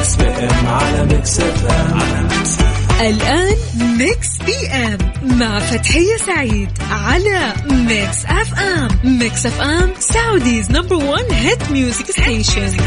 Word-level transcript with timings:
Mix 0.00 0.16
PM 0.16 0.66
على 0.68 1.04
Mix 1.04 1.40
FM 1.40 2.00
على 2.00 2.22
Mix 2.22 2.58
الآن 3.00 3.56
Mix 3.98 4.28
PM 4.46 4.98
مع 5.38 5.58
فتحية 5.58 6.16
سعيد 6.26 6.70
على 6.90 7.52
Mix 7.70 8.24
FM 8.26 8.88
Mix 9.04 9.46
FM 9.46 9.90
Saudi's 9.98 10.70
number 10.70 10.96
1 10.96 11.24
hit 11.32 11.70
music 11.70 12.10
station 12.10 12.80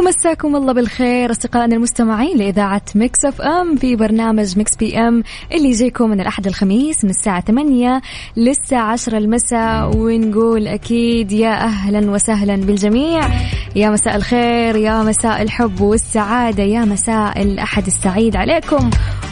ومساكم 0.00 0.56
الله 0.56 0.72
بالخير 0.72 1.30
أصدقائنا 1.30 1.76
المستمعين 1.76 2.36
لإذاعة 2.36 2.82
Mix 2.94 3.24
FM 3.24 3.76
في 3.76 3.96
برنامج 3.96 4.58
Mix 4.58 4.76
PM 4.76 5.22
اللي 5.52 5.68
يجيكم 5.68 6.10
من 6.10 6.20
الأحد 6.20 6.46
الخميس 6.46 7.04
من 7.04 7.10
الساعة 7.10 7.40
8 7.40 8.02
للساعة 8.36 8.92
10 8.92 9.18
المساء 9.18 9.96
ونقول 9.96 10.68
أكيد 10.68 11.32
يا 11.32 11.64
أهلا 11.64 12.10
وسهلا 12.10 12.56
بالجميع. 12.56 13.28
يا 13.76 13.90
مساء 13.90 14.16
الخير 14.16 14.76
يا 14.76 15.02
مساء 15.02 15.42
الحب 15.42 15.80
والسعادة 15.80 16.62
يا 16.62 16.84
مساء 16.84 17.42
الأحد 17.42 17.86
السعيد 17.86 18.36
عليكم. 18.36 18.90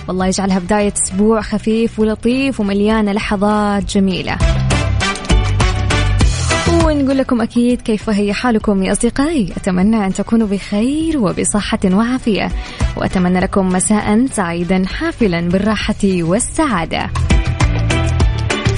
والله 0.08 0.26
يجعلها 0.26 0.58
بداية 0.58 0.92
أسبوع 1.04 1.40
خفيف 1.40 2.00
ولطيف 2.00 2.60
ومليانة 2.60 3.12
لحظات 3.12 3.84
جميلة. 3.84 4.38
ونقول 6.86 7.18
لكم 7.18 7.40
أكيد 7.40 7.82
كيف 7.82 8.10
هي 8.10 8.32
حالكم 8.32 8.82
يا 8.82 8.92
أصدقائي. 8.92 9.52
أتمنى 9.56 10.06
أن 10.06 10.12
تكونوا 10.12 10.46
بخير 10.46 11.18
وبصحة 11.18 11.78
وعافية 11.84 12.48
وأتمنى 12.96 13.40
لكم 13.40 13.68
مساء 13.68 14.26
سعيدا 14.26 14.86
حافلا 14.86 15.40
بالراحة 15.40 15.94
والسعادة. 16.04 17.10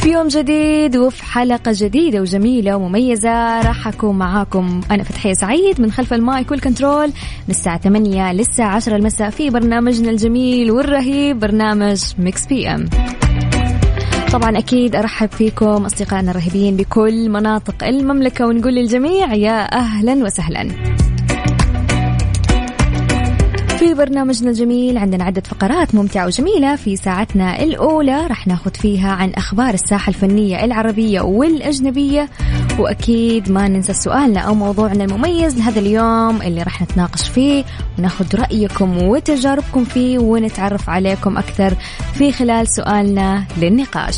في 0.01 0.13
يوم 0.13 0.29
جديد 0.29 0.97
وفي 0.97 1.25
حلقة 1.25 1.73
جديدة 1.75 2.21
وجميلة 2.21 2.77
ومميزة 2.77 3.61
راح 3.61 3.89
أكون 3.89 4.19
معاكم. 4.19 4.81
أنا 4.91 5.03
فتحية 5.03 5.33
سعيد 5.33 5.81
من 5.81 5.93
خلف 5.93 6.13
ال 6.13 6.22
mic 6.22 6.51
وال 6.51 6.63
control 6.63 7.07
من 7.07 7.51
الساعة 7.51 7.79
8 7.79 8.33
للساعة 8.33 8.75
10 8.77 8.97
المساء 8.97 9.31
في 9.31 9.51
برنامجنا 9.51 10.11
الجميل 10.11 10.71
والرهيب 10.71 11.41
برنامج 11.41 12.03
Mix 12.19 12.47
PM. 12.47 12.89
طبعا 14.33 14.59
أكيد 14.59 14.97
أرحب 14.97 15.29
فيكم 15.31 15.85
أصدقائنا 15.85 16.31
الرهيبين 16.31 16.77
بكل 16.77 17.29
مناطق 17.29 17.85
المملكة 17.85 18.47
ونقول 18.47 18.75
للجميع 18.75 19.35
يا 19.35 19.75
أهلا 19.75 20.25
وسهلا. 20.25 20.69
في 23.79 23.95
برنامجنا 23.95 24.51
الجميل 24.51 24.99
عندنا 24.99 25.25
عدة 25.25 25.41
فقرات 25.41 25.95
ممتعة 25.95 26.27
وجميلة 26.27 26.77
في 26.77 26.97
ساعتنا 26.97 27.63
الأولى 27.63 28.27
رح 28.27 28.47
ناخذ 28.47 28.75
فيها 28.75 29.11
عن 29.13 29.31
أخبار 29.31 29.75
الساحة 29.75 30.11
الفنية 30.11 30.65
العربية 30.65 31.21
والأجنبية. 31.21 32.29
وأكيد 32.81 33.51
ما 33.51 33.69
ننسى 33.69 33.93
سؤالنا 33.93 34.41
أو 34.41 34.55
موضوعنا 34.55 35.05
المميز 35.05 35.59
لهذا 35.59 35.81
اليوم 35.81 36.43
اللي 36.43 36.63
رح 36.63 36.83
نتناقش 36.83 37.29
فيه 37.29 37.65
وناخذ 37.99 38.37
رأيكم 38.37 39.03
وتجاربكم 39.03 39.85
فيه 39.85 40.19
ونتعرف 40.19 40.91
عليكم 40.91 41.39
أكثر 41.39 41.75
في 42.15 42.33
خلال 42.33 42.69
سؤالنا 42.69 43.45
للنقاش. 43.59 44.17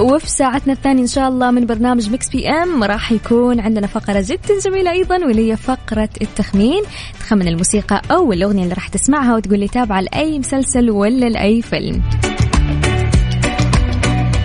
وفي 0.00 0.30
ساعتنا 0.30 0.72
الثانية 0.72 1.02
إن 1.02 1.06
شاء 1.06 1.28
الله 1.28 1.50
من 1.50 1.66
برنامج 1.66 2.10
Mix 2.10 2.28
PM 2.28 2.84
راح 2.84 3.12
يكون 3.12 3.60
عندنا 3.60 3.86
فقرة 3.86 4.24
جدا 4.26 4.60
جميلة 4.64 4.90
أيضا 4.90 5.16
واللي 5.16 5.52
هي 5.52 5.56
فقرة 5.56 6.08
التخمين. 6.22 6.82
تخمن 7.20 7.48
الموسيقى 7.48 8.02
أو 8.10 8.32
الأغنية 8.32 8.62
اللي 8.62 8.74
راح 8.74 8.88
تسمعها 8.88 9.36
وتقول 9.36 9.58
لي 9.58 9.68
تابعة 9.68 10.00
لأي 10.00 10.38
مسلسل 10.38 10.90
ولا 10.90 11.26
لأي 11.26 11.62
فيلم. 11.62 12.02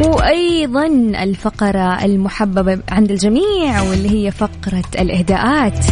وأيضا 0.02 0.86
الفقرة 1.24 2.06
المحببة 2.06 2.80
عند 2.90 3.12
الجميع 3.12 3.82
واللي 3.82 4.10
هي 4.10 4.32
فقرة 4.32 4.84
الإهداءات. 5.00 5.86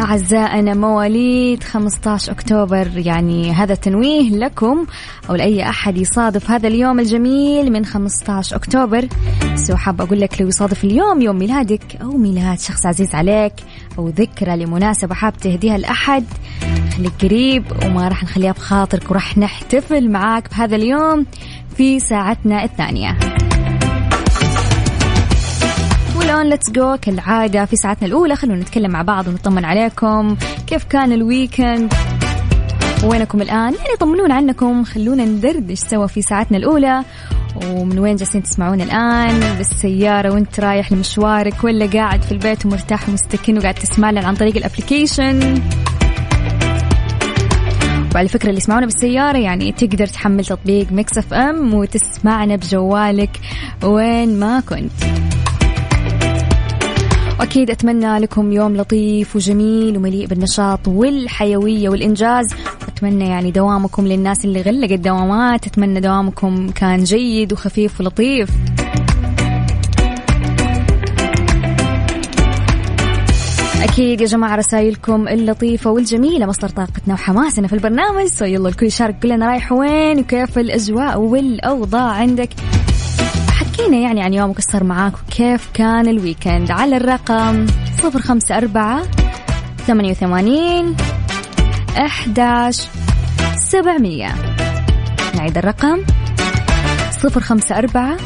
أعزائنا 0.00 0.74
مواليد 0.74 1.62
15 1.62 2.32
أكتوبر 2.32 2.88
يعني 2.96 3.52
هذا 3.52 3.74
تنويه 3.74 4.30
لكم 4.30 4.86
أو 5.30 5.34
لأي 5.34 5.68
أحد 5.68 5.98
يصادف 5.98 6.50
هذا 6.50 6.68
اليوم 6.68 7.00
الجميل 7.00 7.72
من 7.72 7.84
15 7.84 8.56
أكتوبر. 8.56 9.08
سو 9.54 9.76
حاب 9.76 10.00
أقول 10.00 10.20
لك 10.20 10.40
لو 10.40 10.48
يصادف 10.48 10.84
اليوم 10.84 11.22
يوم 11.22 11.38
ميلادك 11.38 11.96
أو 12.02 12.10
ميلاد 12.16 12.58
شخص 12.58 12.86
عزيز 12.86 13.14
عليك 13.14 13.52
أو 13.98 14.08
ذكرى 14.08 14.56
لمناسبة 14.56 15.14
حاب 15.14 15.36
تهديها 15.36 15.78
لأحد 15.78 16.24
خليك 16.96 17.12
قريب 17.22 17.64
وما 17.84 18.08
راح 18.08 18.22
نخليها 18.22 18.52
بخاطرك 18.52 19.10
وراح 19.10 19.38
نحتفل 19.38 20.10
معاك 20.10 20.50
بهذا 20.50 20.76
اليوم. 20.76 21.26
في 21.76 22.00
ساعتنا 22.00 22.64
الثانية. 22.64 23.18
والآن 26.16 26.48
let's 26.48 26.70
go 26.70 26.96
كالعادة 27.02 27.64
في 27.64 27.76
ساعتنا 27.76 28.08
الأولى 28.08 28.36
خلونا 28.36 28.60
نتكلم 28.60 28.90
مع 28.90 29.02
بعض 29.02 29.28
ونطمن 29.28 29.64
عليكم. 29.64 30.36
كيف 30.66 30.84
كان 30.84 31.12
ال 31.12 31.22
weekend 31.22 31.94
وينكم 33.04 33.42
الآن؟ 33.42 33.74
يعني 33.74 33.96
طمنونا 34.00 34.34
عنكم. 34.34 34.84
خلونا 34.84 35.24
ندردش 35.24 35.78
سوا 35.78 36.06
في 36.06 36.22
ساعتنا 36.22 36.58
الأولى. 36.58 37.02
ومن 37.66 37.98
وين 37.98 38.16
جالسين 38.16 38.42
تسمعون 38.42 38.80
الآن؟ 38.80 39.56
بالسيارة 39.58 40.30
وانت 40.30 40.60
رايح 40.60 40.92
لمشوارك 40.92 41.64
ولا 41.64 41.86
قاعد 41.86 42.22
في 42.22 42.32
البيت 42.32 42.66
ومرتاح 42.66 43.08
ومستكن 43.08 43.58
وقاعد 43.58 43.74
تسمع 43.74 44.10
لنا 44.10 44.26
عن 44.26 44.34
طريق 44.34 44.56
وعلى 48.14 48.28
فكرة 48.28 48.48
اللي 48.48 48.58
يسمعونا 48.58 48.86
بالسيارة 48.86 49.38
يعني 49.38 49.72
تقدر 49.72 50.06
تحمل 50.06 50.44
تطبيق 50.44 50.92
Mix 50.92 51.18
FM 51.18 51.74
وتسمعنا 51.74 52.56
بجوالك 52.56 53.40
وين 53.84 54.38
ما 54.38 54.60
كنت. 54.60 54.92
وأكيد 57.40 57.70
أتمنى 57.70 58.18
لكم 58.18 58.52
يوم 58.52 58.76
لطيف 58.76 59.36
وجميل 59.36 59.96
ومليء 59.96 60.26
بالنشاط 60.26 60.88
والحيوية 60.88 61.88
والإنجاز. 61.88 62.46
أتمنى 62.88 63.28
يعني 63.28 63.50
دوامكم 63.50 64.06
للناس 64.06 64.44
اللي 64.44 64.62
غلقت 64.62 64.98
دوامات 65.00 65.66
أتمنى 65.66 66.00
دوامكم 66.00 66.70
كان 66.70 67.04
جيد 67.04 67.52
وخفيف 67.52 68.00
ولطيف. 68.00 68.50
أكيد 73.94 74.20
يا 74.20 74.26
جماعة 74.26 74.56
رسائلكم 74.56 75.28
اللطيفة 75.28 75.90
والجميلة 75.90 76.46
مصدر 76.46 76.68
طاقتنا 76.68 77.14
وحماسنا 77.14 77.68
في 77.68 77.72
البرنامج. 77.72 78.26
so 78.26 78.44
يلا 78.44 78.68
الكل 78.68 78.86
يشارك 78.86 79.16
قول 79.22 79.32
لنا 79.32 79.46
رايح 79.46 79.72
وين 79.72 80.18
وكيف 80.18 80.58
الأجواء 80.58 81.20
والأوضاع 81.20 82.10
عندك. 82.10 82.48
حكينا 83.50 83.96
يعني 83.96 84.22
عن 84.22 84.34
يومك 84.34 84.60
صار 84.60 84.84
معاك 84.84 85.12
وكيف 85.14 85.70
كان 85.74 86.08
ال 86.08 86.15
weekend. 86.15 86.70
على 86.70 86.96
الرقم 86.96 87.66
صفر 88.02 88.20
خمسة 88.20 88.56
أربعة 88.56 89.02
ثمانية 89.86 90.10
وثمانين 90.10 90.96
أحداش 91.96 92.88
سبعمية. 93.56 94.34
نعيد 95.36 95.58
الرقم 95.58 95.98
صفر 97.22 97.40
خمسة 97.40 97.78
أربعة 97.78 98.16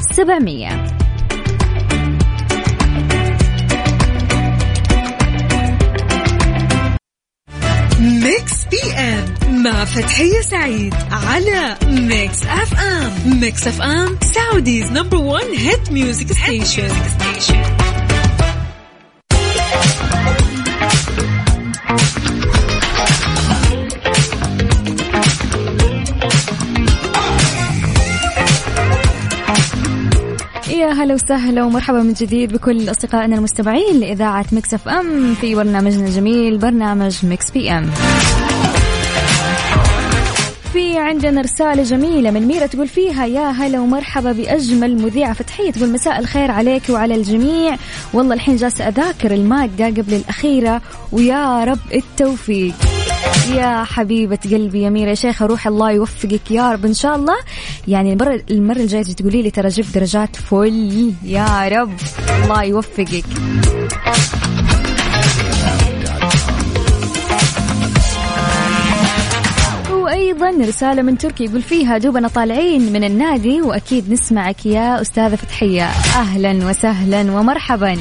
ثمانية 0.00 0.68
وثمانين 0.68 2.18
أحداش 2.80 3.42
سبعمية. 3.56 4.56
Mix 8.00 8.64
PM 8.70 9.62
مع 9.62 9.84
فتحية 9.84 10.40
سعيد 10.40 10.94
على 11.10 11.76
Mix 11.86 12.42
FM. 12.42 13.40
Mix 13.40 13.66
FM 13.66 14.18
Saudi's 14.34 14.92
number 14.92 15.16
1 15.16 15.44
hit 15.56 15.92
music 15.92 16.32
station. 16.32 16.88
يا 16.88 17.85
هلا 30.96 31.14
وسهلا 31.14 31.64
ومرحبا 31.64 32.02
من 32.02 32.12
جديد 32.12 32.52
بكل 32.52 32.90
أصدقائنا 32.90 33.36
المستمعين 33.36 34.00
لإذاعة 34.00 34.46
Mix 34.52 34.74
FM 34.74 35.34
في 35.34 35.54
برنامجنا 35.54 36.06
الجميل 36.06 36.58
برنامج 36.58 37.26
Mix 37.26 37.50
PM. 37.50 37.90
في 40.72 40.98
عندنا 40.98 41.40
رسالة 41.40 41.82
جميلة 41.82 42.30
من 42.30 42.46
ميرا 42.46 42.66
تقول 42.66 42.88
فيها 42.88 43.26
يا 43.26 43.50
هلا 43.50 43.80
ومرحبا 43.80 44.32
بأجمل 44.32 45.02
مذيعة 45.02 45.32
فتحية 45.32 45.70
تقول 45.70 45.92
مساء 45.92 46.18
الخير 46.18 46.50
عليك 46.50 46.82
وعلى 46.90 47.14
الجميع 47.14 47.76
والله 48.12 48.34
الحين 48.34 48.56
جالسة 48.56 48.88
أذاكر 48.88 49.34
المادة 49.34 49.86
قبل 49.86 50.14
الأخيرة 50.14 50.82
ويا 51.12 51.64
رب 51.64 51.78
التوفيق 51.94 52.74
يا 53.54 53.84
حبيبة 53.84 54.38
قلبي 54.44 54.82
يا 54.82 54.90
ميرا 54.90 55.10
يا 55.10 55.14
شيخة 55.14 55.46
روحي 55.46 55.66
الله 55.66 55.90
يوفقك 55.90 56.50
يا 56.50 56.72
رب. 56.72 56.86
إن 56.86 56.94
شاء 56.94 57.16
الله 57.16 57.36
يعني 57.88 58.12
المرة 58.12 58.40
المرة 58.50 58.78
الجاية 58.78 59.02
تقولي 59.02 59.42
لي 59.42 59.50
ترى 59.50 59.68
جبت 59.68 59.94
درجات 59.94 60.36
فل. 60.36 61.12
يا 61.24 61.68
رب 61.68 61.92
الله 62.44 62.62
يوفقك. 62.62 63.24
وأيضا 69.92 70.50
رسالة 70.50 71.02
من 71.02 71.18
تركي 71.18 71.44
يقول 71.44 71.62
فيها 71.62 71.98
دوبنا 71.98 72.28
طالعين 72.28 72.92
من 72.92 73.04
النادي 73.04 73.62
وأكيد 73.62 74.12
نسمعك 74.12 74.66
يا 74.66 75.00
أستاذة 75.00 75.36
فتحية. 75.36 75.84
أهلا 76.16 76.68
وسهلا 76.68 77.32
ومرحبا. 77.32 77.96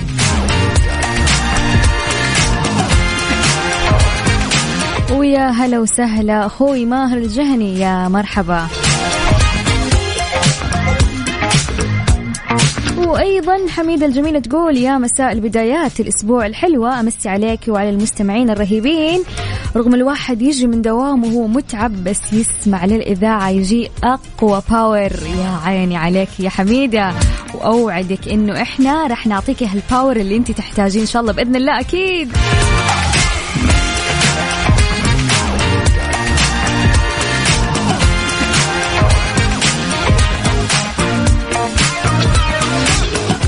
ويا 5.12 5.50
هلا 5.50 5.80
وسهلا. 5.80 6.46
أخوي 6.46 6.86
ماهر 6.86 7.18
الجهني 7.18 7.80
يا 7.80 8.08
مرحبا. 8.08 8.68
وأيضا 12.98 13.58
حميدة 13.70 14.06
الجميلة 14.06 14.40
تقول 14.40 14.78
يا 14.78 14.98
مساء 14.98 15.32
البدايات 15.32 16.00
الأسبوع 16.00 16.46
الحلوة. 16.46 17.00
أمسي 17.00 17.30
عليك 17.30 17.60
وعلى 17.68 17.90
المستمعين 17.90 18.50
الرهيبين. 18.50 19.24
رغم 19.76 19.96
الواحد 19.96 20.42
يجي 20.42 20.68
من 20.68 20.82
دوامه 20.82 21.28
وهو 21.28 21.48
متعب 21.48 22.04
بس 22.04 22.20
يسمع 22.34 22.86
للإذاعة 22.86 23.50
يجي 23.50 23.90
أقوى 24.04 24.62
power 24.70 25.12
يا 25.40 25.60
عيني 25.66 25.98
عليك 25.98 26.30
يا 26.40 26.50
حميدة. 26.50 27.14
وأوعدك 27.54 28.28
إنه 28.28 28.62
إحنا 28.62 29.08
رح 29.08 29.28
نعطيك 29.28 29.64
هال 29.64 29.78
power 29.78 30.16
اللي 30.16 30.38
أنت 30.38 30.52
تحتاجين 30.52 31.02
إن 31.02 31.08
شاء 31.08 31.22
الله 31.22 31.34
بإذن 31.34 31.56
الله 31.56 31.80
أكيد. 31.80 32.32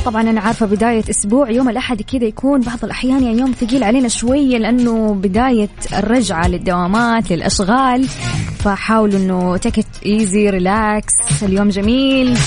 طبعا 0.07 0.21
أنا 0.21 0.41
عارفة 0.41 0.65
بداية 0.65 1.03
أسبوع 1.09 1.49
يوم 1.49 1.69
الأحد 1.69 2.01
كذا 2.01 2.23
يكون 2.23 2.61
بعض 2.61 2.77
الأحيان 2.83 3.23
يعني 3.23 3.39
يوم 3.39 3.51
ثقيل 3.51 3.83
علينا 3.83 4.07
شوية 4.07 4.57
لأنه 4.57 5.13
بداية 5.13 5.69
الرجعة 5.97 6.47
للدوامات 6.47 7.31
للأشغال 7.31 8.07
فحاولوا 8.59 9.19
إنه 9.19 9.57
take 9.57 9.77
it 9.77 9.87
easy 10.05 10.49
relax 10.49 11.13
اليوم 11.43 11.69
جميل. 11.69 12.37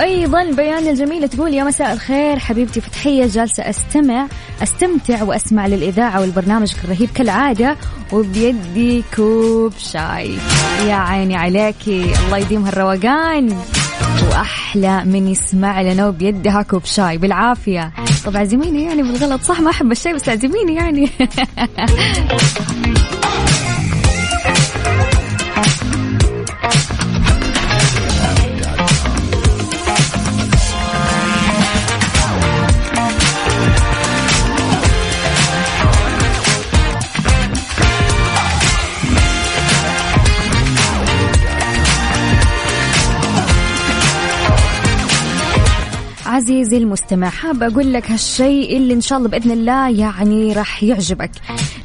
وأيضا 0.00 0.44
بيان 0.44 0.88
الجميله 0.88 1.26
تقول 1.26 1.54
يا 1.54 1.64
مساء 1.64 1.92
الخير 1.92 2.38
حبيبتي 2.38 2.80
فتحية 2.80 3.26
جالسة 3.26 3.70
أستمع 3.70 4.26
أستمتع 4.62 5.22
وأسمع 5.22 5.66
للإذاعة 5.66 6.20
والبرنامج 6.20 6.72
الرهيب 6.84 7.08
كالعادة 7.14 7.76
وبيدي 8.12 9.04
كوب 9.16 9.72
شاي. 9.78 10.34
يا 10.88 10.94
عيني 10.94 11.36
عليكي 11.36 12.12
الله 12.26 12.38
يديم 12.38 12.64
هالروقان 12.64 13.56
وأحلى 14.30 15.04
من 15.04 15.28
يسمع 15.28 15.82
لنا 15.82 16.08
وبيدها 16.08 16.62
كوب 16.62 16.84
شاي. 16.84 17.18
بالعافية. 17.18 17.92
طب 18.24 18.36
عزميني 18.36 18.84
يعني 18.84 19.02
بالغلط 19.02 19.42
صح 19.42 19.60
ما 19.60 19.70
أحب 19.70 19.92
الشاي 19.92 20.14
بس 20.14 20.28
عزميني 20.28 20.74
يعني. 20.74 21.10
عزيزي 46.50 46.76
المستمع 46.76 47.28
حابة 47.28 47.66
أقول 47.66 47.92
لك 47.92 48.10
هالشيء 48.10 48.76
اللي 48.76 48.94
إن 48.94 49.00
شاء 49.00 49.18
الله 49.18 49.28
بإذن 49.28 49.50
الله 49.50 49.88
يعني 49.88 50.52
راح 50.52 50.82
يعجبك. 50.82 51.30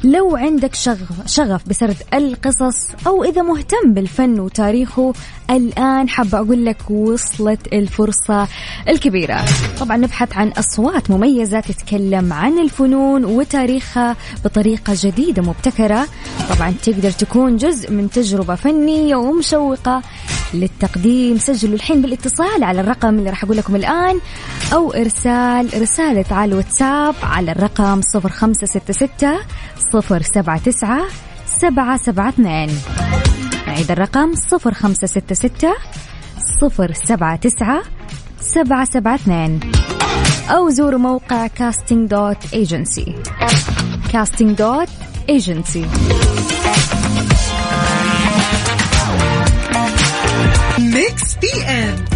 لو 0.04 0.36
عندك 0.36 0.74
شغف, 0.74 1.26
شغف 1.26 1.68
بسرد 1.68 1.96
القصص 2.14 2.88
أو 3.06 3.24
إذا 3.24 3.42
مهتم 3.42 3.92
بالفن 3.92 4.40
وتاريخه 4.40 5.12
الآن 5.50 6.08
حابة 6.08 6.38
أقول 6.38 6.64
لك 6.64 6.90
وصلت 6.90 7.72
الفرصة 7.72 8.48
الكبيرة. 8.88 9.44
طبعا 9.80 9.96
نبحث 9.96 10.36
عن 10.36 10.48
أصوات 10.48 11.10
مميزة 11.10 11.60
تتكلم 11.60 12.32
عن 12.32 12.58
الفنون 12.58 13.24
وتاريخها 13.24 14.16
بطريقة 14.44 14.92
جديدة 14.96 15.42
مبتكرة. 15.42 16.06
طبعا 16.56 16.74
تقدر 16.82 17.10
تكون 17.10 17.56
جزء 17.56 17.90
من 17.92 18.10
تجربة 18.10 18.54
فنية 18.54 19.16
ومشوقة 19.16 20.02
للتقديم. 20.54 21.38
سجلوا 21.38 21.74
الحين 21.74 22.02
بالإتصال 22.02 22.64
على 22.64 22.80
الرقم 22.80 23.18
اللي 23.18 23.30
راح 23.30 23.44
أقول 23.44 23.56
لكم 23.56 23.76
الآن 23.76 24.20
أو 24.72 24.92
إرسال 24.92 25.82
رسالة 25.82 26.24
على 26.30 26.52
الواتساب 26.52 27.14
على 27.22 27.52
الرقم 27.52 28.00
0566 28.00 29.38
079 29.92 31.02
772 31.46 32.68
نعيد 33.66 33.90
الرقم 33.90 34.34
0566 34.34 35.70
079 36.60 37.82
772 38.40 39.60
أو 40.50 40.70
زوروا 40.70 40.98
موقع 40.98 41.46
casting 41.46 42.10
dot 42.10 42.36
agency 42.54 43.14
casting 44.12 44.58
dot 44.58 44.88
agency 45.28 45.86
Mix 50.78 51.34
P 51.36 51.62
M 51.62 52.15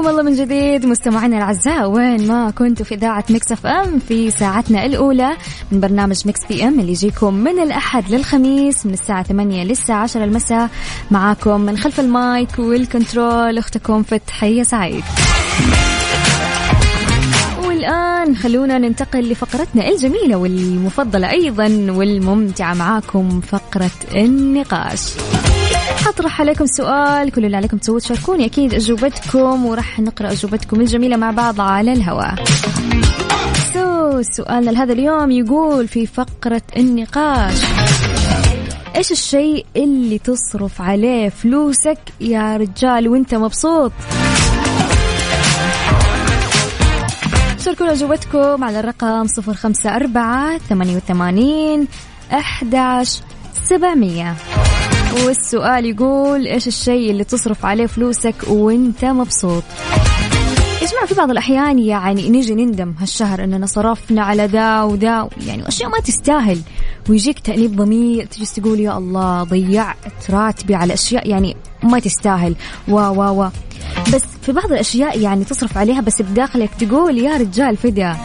حياكم 0.00 0.18
الله 0.18 0.22
من 0.22 0.34
جديد. 0.34 0.86
مستمعينا 0.86 1.36
الأعزاء 1.36 1.90
وين 1.90 2.26
ما 2.26 2.50
كنتوا 2.50 2.84
في 2.84 2.94
إذاعة 2.94 3.24
Mix 3.30 3.52
FM 3.52 3.98
في 3.98 4.30
ساعتنا 4.30 4.86
الأولى 4.86 5.36
من 5.72 5.80
برنامج 5.80 6.28
Mix 6.28 6.46
PM 6.48 6.80
اللي 6.80 6.92
يجيكم 6.92 7.34
من 7.34 7.58
الأحد 7.58 8.10
للخميس 8.10 8.86
من 8.86 8.92
الساعة 8.92 9.22
8 9.22 9.64
للساعة 9.64 10.02
10 10.02 10.24
المساء. 10.24 10.68
معاكم 11.10 11.60
من 11.60 11.76
خلف 11.76 12.00
ال 12.00 12.14
mic 12.14 12.58
وال 12.58 12.80
control 12.80 13.58
أختكم 13.58 14.02
فتحية 14.02 14.62
سعيد. 14.62 15.04
والآن 17.64 18.36
خلونا 18.36 18.78
ننتقل 18.78 19.30
لفقرتنا 19.30 19.88
الجميلة 19.88 20.36
والمفضلة 20.36 21.30
أيضا 21.30 21.86
والممتعة 21.88 22.74
معاكم 22.74 23.40
فقرة 23.40 23.90
النقاش. 24.14 25.14
حطرح 25.96 26.40
عليكم 26.40 26.66
سؤال 26.66 27.30
كل 27.32 27.44
اللي 27.44 27.56
عليكم 27.56 27.76
تسووا 27.76 27.98
تشاركوني. 27.98 28.46
أكيد 28.46 28.74
أجوبتكم 28.74 29.66
وراح 29.66 30.00
نقرأ 30.00 30.32
أجوبتكم 30.32 30.80
الجميلة 30.80 31.16
مع 31.16 31.30
بعض 31.30 31.60
على 31.60 31.92
الهواء 31.92 32.34
سو 33.74 34.22
سؤالنا 34.22 34.70
لهذا 34.70 34.92
اليوم 34.92 35.30
يقول 35.30 35.88
في 35.88 36.06
فقرة 36.06 36.62
النقاش 36.76 37.54
إيش 38.96 39.12
الشيء 39.12 39.66
اللي 39.76 40.18
تصرف 40.18 40.80
عليه 40.80 41.28
فلوسك 41.28 41.98
يا 42.20 42.56
رجال 42.56 43.08
وأنت 43.08 43.34
مبسوط؟ 43.34 43.92
شاركونا 47.64 47.92
أجوبتكم 47.92 48.64
على 48.64 48.80
الرقم 48.80 49.26
صفر 49.26 49.54
خمسة 49.54 49.96
أربعة 49.96 50.58
ثمانية 50.58 50.96
وثمانين 50.96 51.88
أحداش 52.32 53.20
سبعمية. 53.64 54.34
والسؤال 55.12 55.86
يقول 55.86 56.46
إيش 56.46 56.66
الشيء 56.66 57.10
اللي 57.10 57.24
تصرف 57.24 57.66
عليه 57.66 57.86
فلوسك 57.86 58.34
وإنت 58.48 59.04
مبسوط؟ 59.04 59.62
يا 60.82 60.86
جماعة 60.86 61.06
في 61.06 61.14
بعض 61.14 61.30
الأحيان 61.30 61.78
يعني 61.78 62.28
نيجي 62.28 62.54
نندم 62.54 62.94
هالشهر 62.98 63.44
إننا 63.44 63.66
صرفنا 63.66 64.22
على 64.22 64.46
ذا 64.46 64.82
وذا 64.82 65.28
يعني 65.46 65.68
أشياء 65.68 65.90
ما 65.90 65.98
تستاهل. 65.98 66.60
ويجيك 67.08 67.38
تأنيب 67.38 67.76
ضمير 67.76 68.24
تجلس 68.26 68.52
تقول 68.52 68.80
يا 68.80 68.98
الله 68.98 69.42
ضيعت 69.42 70.30
راتبي 70.30 70.74
على 70.74 70.94
أشياء 70.94 71.28
يعني 71.28 71.56
ما 71.82 71.98
تستاهل. 71.98 72.54
و 72.88 72.94
و 72.94 73.42
و 73.42 73.48
بس 74.14 74.22
في 74.42 74.52
بعض 74.52 74.72
الأشياء 74.72 75.18
يعني 75.20 75.44
تصرف 75.44 75.78
عليها 75.78 76.00
بس 76.00 76.22
بداخلك 76.22 76.70
تقول 76.80 77.18
يا 77.18 77.36
رجال 77.36 77.76
فدا. 77.76 78.16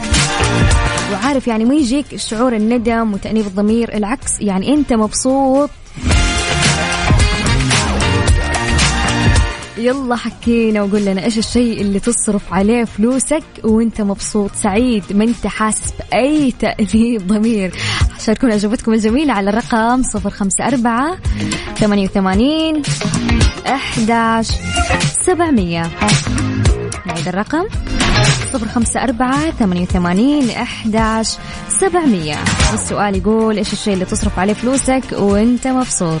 وعارف 1.12 1.46
يعني 1.46 1.64
ما 1.64 1.74
يجيك 1.74 2.16
شعور 2.16 2.56
الندم 2.56 3.12
وتأنيب 3.14 3.46
الضمير 3.46 3.94
العكس 3.94 4.40
يعني 4.40 4.74
أنت 4.74 4.92
مبسوط. 4.92 5.70
يلا 9.78 10.16
حكينا 10.16 10.82
وقول 10.82 11.04
لنا 11.04 11.24
إيش 11.24 11.38
الشيء 11.38 11.80
اللي 11.80 12.00
تصرف 12.00 12.52
عليه 12.52 12.84
فلوسك 12.84 13.42
وإنت 13.64 14.00
مبسوط؟ 14.00 14.50
سعيد 14.54 15.04
ما 15.10 15.24
انت 15.24 15.46
حاسس 15.46 15.92
باي 16.12 16.52
تأنيب 16.60 17.26
ضمير. 17.26 17.72
شاركونا 18.24 18.54
اجوبتكم 18.54 18.92
الجميلة 18.92 19.32
على 19.32 19.50
الرقم 19.50 20.02
صفر 20.02 20.30
خمسة 20.30 20.66
أربعة 20.66 21.16
ثمانية 21.78 22.04
وثمانين 22.04 22.82
أحداش 23.66 24.48
سبعمية. 25.22 25.90
نعيد 27.06 27.28
الرقم. 27.28 27.64
صفر 28.52 28.68
خمسة 28.68 29.02
أربعة 29.02 29.50
ثمانية 29.50 29.82
وثمانين 29.82 30.50
أحداش 30.50 31.36
سبعمية. 31.80 32.36
والسؤال 32.70 33.16
يقول 33.16 33.56
إيش 33.56 33.72
الشيء 33.72 33.94
اللي 33.94 34.04
تصرف 34.04 34.38
عليه 34.38 34.54
فلوسك 34.54 35.02
وإنت 35.12 35.66
مبسوط؟ 35.66 36.20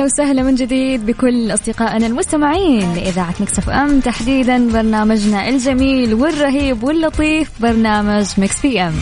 هلا 0.00 0.06
وسهلا 0.06 0.42
من 0.42 0.54
جديد 0.54 1.06
بكل 1.06 1.54
أصدقائنا 1.54 2.06
المستمعين 2.06 2.94
لإذاعة 2.94 3.34
Mix 3.40 3.58
FM. 3.58 4.00
تحديدا 4.00 4.72
برنامجنا 4.72 5.48
الجميل 5.48 6.14
والرهيب 6.14 6.84
واللطيف 6.84 7.62
برنامج 7.62 8.26
Mix 8.38 8.62
PM. 8.62 8.92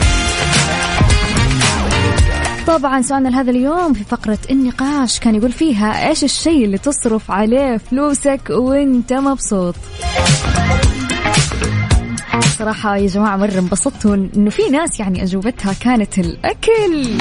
طبعا 2.67 3.01
سؤالنا 3.01 3.29
لهذا 3.29 3.51
اليوم 3.51 3.93
في 3.93 4.03
فقرة 4.03 4.37
النقاش 4.51 5.19
كان 5.19 5.35
يقول 5.35 5.51
فيها 5.51 6.09
إيش 6.09 6.23
الشيء 6.23 6.65
اللي 6.65 6.77
تصرف 6.77 7.31
عليه 7.31 7.77
فلوسك 7.77 8.41
وإنت 8.49 9.13
مبسوط؟ 9.13 9.75
صراحة 12.57 12.97
يا 12.97 13.07
جماعة 13.07 13.37
مرة 13.37 13.59
انبسطت 13.59 14.05
انه 14.05 14.49
في 14.49 14.69
ناس 14.71 14.99
يعني 14.99 15.23
أجوبتها 15.23 15.73
كانت 15.73 16.19
الأكل. 16.19 17.17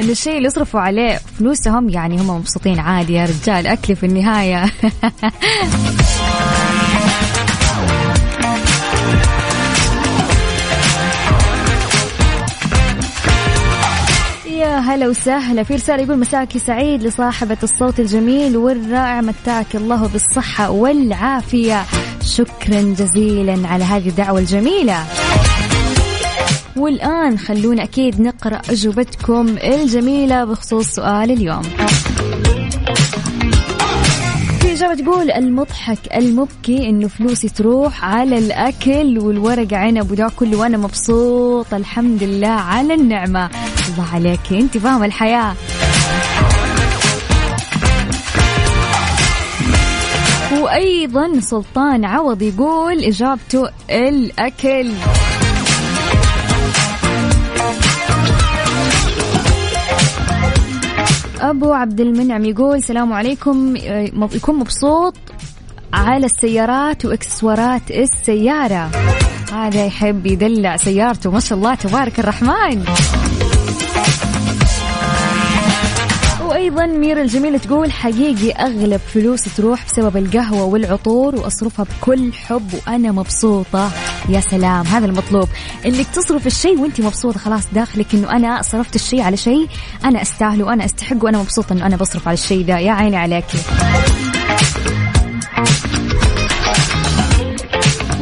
إن 0.00 0.10
الشيء 0.10 0.36
اللي 0.36 0.46
يصرفوا 0.46 0.80
عليه 0.80 1.20
فلوسهم 1.38 1.88
يعني 1.88 2.20
هم 2.20 2.30
مبسوطين 2.30 2.78
عادي 2.78 3.12
يا 3.14 3.24
رجال. 3.24 3.66
أكلي 3.66 3.96
في 3.96 4.06
النهاية. 4.06 4.64
يا 14.46 14.78
هلا 14.78 15.08
وسهلا. 15.08 15.62
في 15.62 15.74
رسالة 15.74 16.02
يقول 16.02 16.18
مساك 16.18 16.58
سعيد 16.58 17.02
لصاحبة 17.02 17.58
الصوت 17.62 18.00
الجميل 18.00 18.56
والرائع 18.56 19.20
متاك 19.20 19.76
الله 19.76 20.08
بالصحة 20.08 20.70
والعافية. 20.70 21.84
شكرا 22.24 22.80
جزيلا 22.80 23.68
على 23.68 23.84
هذه 23.84 24.08
الدعوة 24.08 24.38
الجميلة. 24.38 25.04
والآن 26.80 27.38
خلونا 27.38 27.82
أكيد 27.82 28.20
نقرأ 28.20 28.60
أجوبتكم 28.70 29.48
الجميلة 29.48 30.44
بخصوص 30.44 30.86
سؤال 30.86 31.30
اليوم. 31.30 31.62
في 34.60 34.72
إجابة 34.72 34.94
تقول 34.94 35.30
المضحك 35.30 35.98
المبكي 36.16 36.88
إنه 36.88 37.08
فلوسي 37.08 37.48
تروح 37.48 38.04
على 38.04 38.38
الأكل 38.38 39.18
والورق 39.18 39.74
عنب 39.74 40.10
وده 40.10 40.30
كله 40.36 40.58
وأنا 40.58 40.76
مبسوط 40.76 41.74
الحمد 41.74 42.22
لله 42.22 42.48
على 42.48 42.94
النعمة. 42.94 43.50
الله 43.92 44.14
عليك. 44.14 44.40
أنت 44.52 44.78
فاهمة 44.78 45.06
الحياة. 45.06 45.54
وأيضا 50.60 51.40
سلطان 51.40 52.04
عوض 52.04 52.42
يقول 52.42 53.04
إجابته 53.04 53.68
الأكل. 53.90 54.90
أبو 61.50 61.72
عبد 61.72 62.00
المنعم 62.00 62.44
يقول 62.44 62.76
السلام 62.76 63.12
عليكم. 63.12 63.76
يكون 64.34 64.58
مبسوط 64.58 65.14
على 65.92 66.26
السيارات 66.26 67.04
وإكسسوارات 67.04 67.90
السيارة. 67.90 68.90
هذا 69.52 69.86
يحب 69.86 70.26
يدلع 70.26 70.76
سيارته 70.76 71.30
ما 71.30 71.40
شاء 71.40 71.58
الله 71.58 71.74
تبارك 71.74 72.20
الرحمن. 72.20 72.84
وأيضا 76.60 76.86
ميرا 76.86 77.22
الجميله 77.22 77.58
تقول 77.58 77.92
حقيقي 77.92 78.50
أغلب 78.50 79.00
فلوسي 79.14 79.50
تروح 79.56 79.86
بسبب 79.86 80.16
القهوة 80.16 80.64
والعطور 80.64 81.36
وأصرفها 81.36 81.84
بكل 81.84 82.32
حب 82.32 82.74
وأنا 82.74 83.12
مبسوطة. 83.12 83.90
يا 84.28 84.40
سلام 84.40 84.86
هذا 84.86 85.06
المطلوب. 85.06 85.48
إنك 85.86 86.06
تصرف 86.06 86.46
الشيء 86.46 86.80
وأنت 86.80 87.00
مبسوطة 87.00 87.38
خلاص 87.38 87.62
داخلك 87.72 88.14
إنه 88.14 88.36
أنا 88.36 88.62
صرفت 88.62 88.94
الشيء 88.94 89.20
على 89.20 89.36
شيء 89.36 89.68
أنا 90.04 90.22
أستاهله 90.22 90.64
وأنا 90.64 90.84
أستحقه 90.84 91.24
وأنا 91.24 91.38
مبسوطة 91.38 91.72
إنه 91.72 91.86
أنا 91.86 91.96
بصرف 91.96 92.28
على 92.28 92.34
الشيء 92.34 92.64
ده. 92.66 92.78
يا 92.78 92.92
عيني 92.92 93.16
عليكي. 93.16 93.58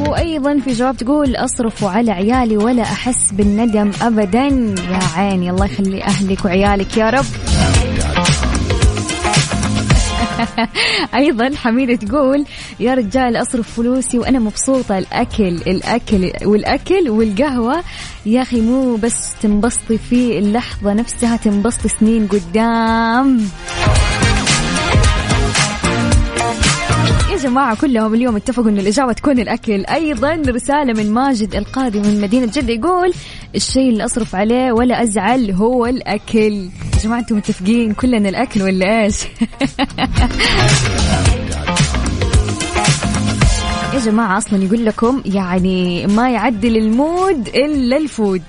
وأيضا 0.09 0.59
في 0.64 0.73
جواب 0.73 0.97
تقول 0.97 1.37
أصرف 1.37 1.85
على 1.85 2.11
عيالي 2.11 2.57
ولا 2.57 2.83
أحس 2.83 3.33
بالندم 3.33 3.90
ابدا. 4.02 4.47
يا 4.90 5.00
عيني 5.16 5.50
الله 5.50 5.66
يخلي 5.66 6.04
أهلك 6.04 6.45
وعيالك. 6.45 6.97
يا 6.97 7.11
رب. 7.11 7.25
أيضا 11.14 11.50
حميدة 11.57 11.95
تقول 11.95 12.45
يا 12.80 12.95
رجال 12.95 13.37
أصرف 13.37 13.76
فلوسي 13.76 14.18
وأنا 14.18 14.38
مبسوطة. 14.38 14.99
الأكل 14.99 15.57
الأكل 15.66 16.33
والأكل 16.45 17.11
والقهوة 17.11 17.85
يا 18.26 18.42
أخي 18.42 18.61
مو 18.61 18.97
بس 18.97 19.35
تنبسطي 19.42 19.99
في 19.99 20.38
اللحظة 20.38 20.92
نفسها 20.92 21.37
تنبسطي 21.37 21.88
سنين 21.88 22.26
قدام. 22.26 23.49
يا 27.30 27.37
جماعة 27.37 27.80
كلهم 27.80 28.14
اليوم 28.14 28.37
اتفقوا 28.37 28.70
إنه 28.70 28.80
الإجابة 28.80 29.12
تكون 29.12 29.38
الأكل. 29.38 29.87
أيضا 29.87 30.42
رسالة 30.49 30.92
من 30.92 31.12
ماجد 31.12 31.54
القادم 31.54 32.02
من 32.02 32.20
مدينة 32.20 32.47
جدة 32.54 32.73
يقول 32.73 33.12
الشيء 33.54 33.90
اللي 33.90 34.04
أصرف 34.04 34.35
عليه 34.35 34.73
ولا 34.73 35.02
أزعل 35.02 35.50
هو 35.50 35.87
الأكل. 35.87 36.68
يا 36.94 36.99
جماعة 37.04 37.18
أنتم 37.18 37.37
متفقين 37.37 37.94
كلنا 37.94 38.28
الأكل 38.28 38.62
ولا 38.62 39.04
إيش؟ 39.04 39.25
يا 43.94 43.99
جماعة 43.99 44.38
أصلا 44.38 44.64
يقول 44.64 44.85
لكم 44.85 45.23
يعني 45.26 46.06
ما 46.06 46.30
يعدل 46.30 46.76
ال 46.76 46.91
mood 46.91 47.49
إلا 47.49 47.97
ال 47.97 48.04
food. 48.04 48.42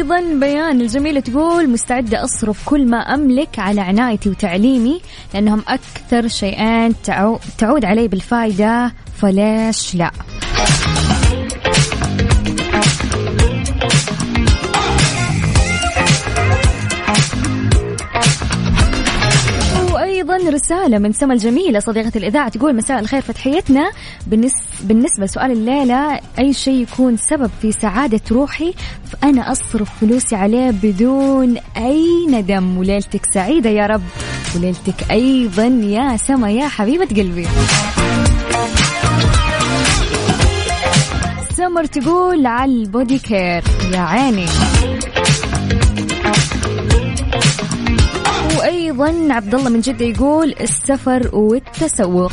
وأيضا 0.00 0.20
بيان 0.20 0.80
الجميله 0.80 1.20
تقول 1.20 1.70
مستعدة 1.70 2.24
أصرف 2.24 2.68
كل 2.68 2.86
ما 2.86 2.96
أملك 2.98 3.58
على 3.58 3.80
عنايتي 3.80 4.28
وتعليمي 4.28 5.00
لأنهم 5.34 5.62
أكثر 5.68 6.28
شيئين 6.28 6.94
تعود 7.58 7.84
علي 7.84 8.08
بالفائده 8.08 8.92
فليش 9.20 9.94
لا. 9.94 10.10
رساله 20.70 20.98
من 20.98 21.12
سما 21.12 21.34
الجميلة 21.34 21.80
صديقة 21.80 22.12
الإذاعة 22.16 22.48
تقول 22.48 22.76
مساء 22.76 22.98
الخير 23.00 23.20
فتحيتنا. 23.20 23.90
بالنسبة 24.82 25.24
لسؤال 25.24 25.50
الليلة 25.50 26.20
أي 26.38 26.52
شيء 26.52 26.82
يكون 26.82 27.16
سبب 27.16 27.50
في 27.62 27.72
سعادة 27.72 28.20
روحي؟ 28.32 28.74
فأنا 29.12 29.52
أصرف 29.52 29.90
فلوسي 30.00 30.36
عليه 30.36 30.70
بدون 30.82 31.56
أي 31.76 32.26
ندم. 32.28 32.78
وليلتك 32.78 33.20
سعيدة 33.34 33.70
يا 33.70 33.86
رب. 33.86 34.02
وليلتك 34.56 35.10
أيضا 35.10 35.66
يا 35.66 36.16
سما 36.16 36.50
يا 36.50 36.68
حبيبة 36.68 37.06
قلبي. 37.06 37.46
سمر 41.56 41.84
تقول 41.84 42.46
على 42.46 42.72
البودي 42.72 43.18
كير 43.18 43.64
يا 43.92 44.00
عيني. 44.00 44.46
وأيضا 48.60 49.28
عبد 49.30 49.54
الله 49.54 49.70
من 49.70 49.80
جدة 49.80 50.04
يقول 50.04 50.54
السفر 50.60 51.30
والتسوق. 51.32 52.32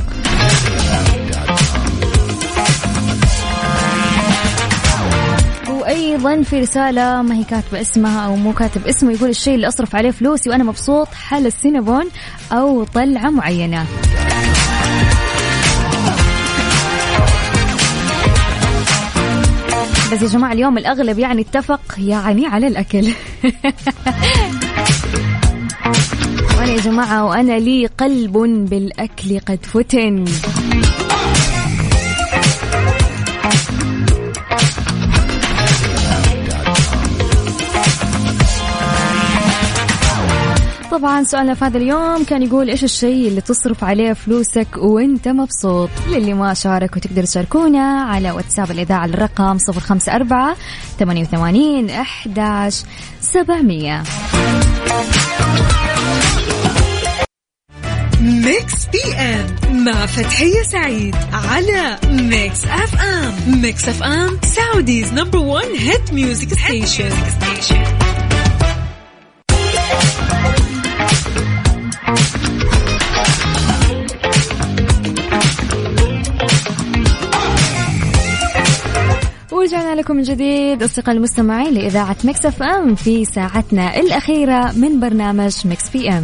وأيضا 5.69 6.41
في 6.41 6.59
رسالة 6.59 7.21
ما 7.21 7.35
هي 7.35 7.43
كاتبة 7.43 7.81
اسمها 7.81 8.25
أو 8.25 8.35
مو 8.35 8.53
كاتب 8.53 8.87
اسمه 8.87 9.11
يقول 9.11 9.29
الشيء 9.29 9.55
اللي 9.55 9.67
أصرف 9.67 9.95
عليه 9.95 10.11
فلوسي 10.11 10.49
وأنا 10.49 10.63
مبسوط 10.63 11.07
حل 11.07 11.45
السينابون 11.45 12.05
أو 12.51 12.83
طلعة 12.83 13.29
معينة. 13.29 13.85
بس 20.11 20.21
يا 20.21 20.27
جماعة 20.27 20.53
اليوم 20.53 20.77
الأغلب 20.77 21.19
يعني 21.19 21.41
اتفق 21.41 21.81
يعني 21.97 22.45
على 22.47 22.67
الأكل. 22.67 23.07
يا 26.67 26.77
جماعة 26.77 27.25
وأنا 27.25 27.59
لي 27.59 27.85
قلب 27.85 28.37
بالأكل 28.69 29.39
قد 29.39 29.59
فتن. 29.65 30.25
طبعا 40.91 41.23
سؤالنا 41.23 41.53
في 41.53 41.65
هذا 41.65 41.77
اليوم 41.77 42.23
كان 42.23 42.43
يقول 42.43 42.69
إيش 42.69 42.83
الشيء 42.83 43.27
اللي 43.27 43.41
تصرف 43.41 43.83
عليه 43.83 44.13
فلوسك 44.13 44.67
وأنت 44.77 45.27
مبسوط؟ 45.27 45.89
للي 46.09 46.33
ما 46.33 46.53
شارك 46.53 46.95
وتقدر 46.95 47.23
تشاركونا 47.23 48.01
على 48.01 48.31
واتساب 48.31 48.71
الإذاعة 48.71 49.05
الرقم 49.05 49.57
054 49.69 50.55
88 50.99 51.89
11 51.89 52.85
700 53.21 54.03
Mix 58.27 58.85
P 58.85 59.13
M 59.13 59.83
مع 59.85 60.05
فتحية 60.05 60.63
سعيد 60.63 61.15
على 61.33 61.97
Mix 62.09 62.65
FM. 62.65 63.61
Mix 63.61 63.89
FM 63.89 64.39
Saudi's 64.43 65.13
number 65.13 65.37
1 65.39 65.65
hit 65.77 66.13
music 66.13 66.53
station. 66.53 67.09
ورجعنا 79.51 79.95
لكم 79.95 80.15
من 80.15 80.23
جديد 80.23 80.83
أصدقاء 80.83 81.15
المستمعين 81.15 81.73
لإذاعة 81.73 82.17
Mix 82.23 82.45
FM 82.45 82.95
في 82.95 83.25
ساعتنا 83.25 83.99
الأخيرة 83.99 84.71
من 84.71 84.99
برنامج 84.99 85.67
Mix 85.67 85.89
PM. 85.89 86.23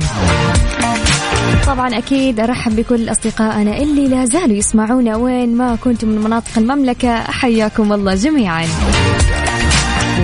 طبعا 1.67 1.97
أكيد 1.97 2.39
أرحب 2.39 2.75
بكل 2.75 3.11
أصدقائنا 3.11 3.77
اللي 3.77 4.07
لا 4.07 4.25
زالوا 4.25 4.55
يسمعونا 4.57 5.15
وين 5.15 5.55
ما 5.55 5.75
كنتم 5.75 6.07
من 6.07 6.21
مناطق 6.21 6.57
المملكة 6.57 7.15
حياكم 7.23 7.93
الله 7.93 8.15
جميعا 8.15 8.65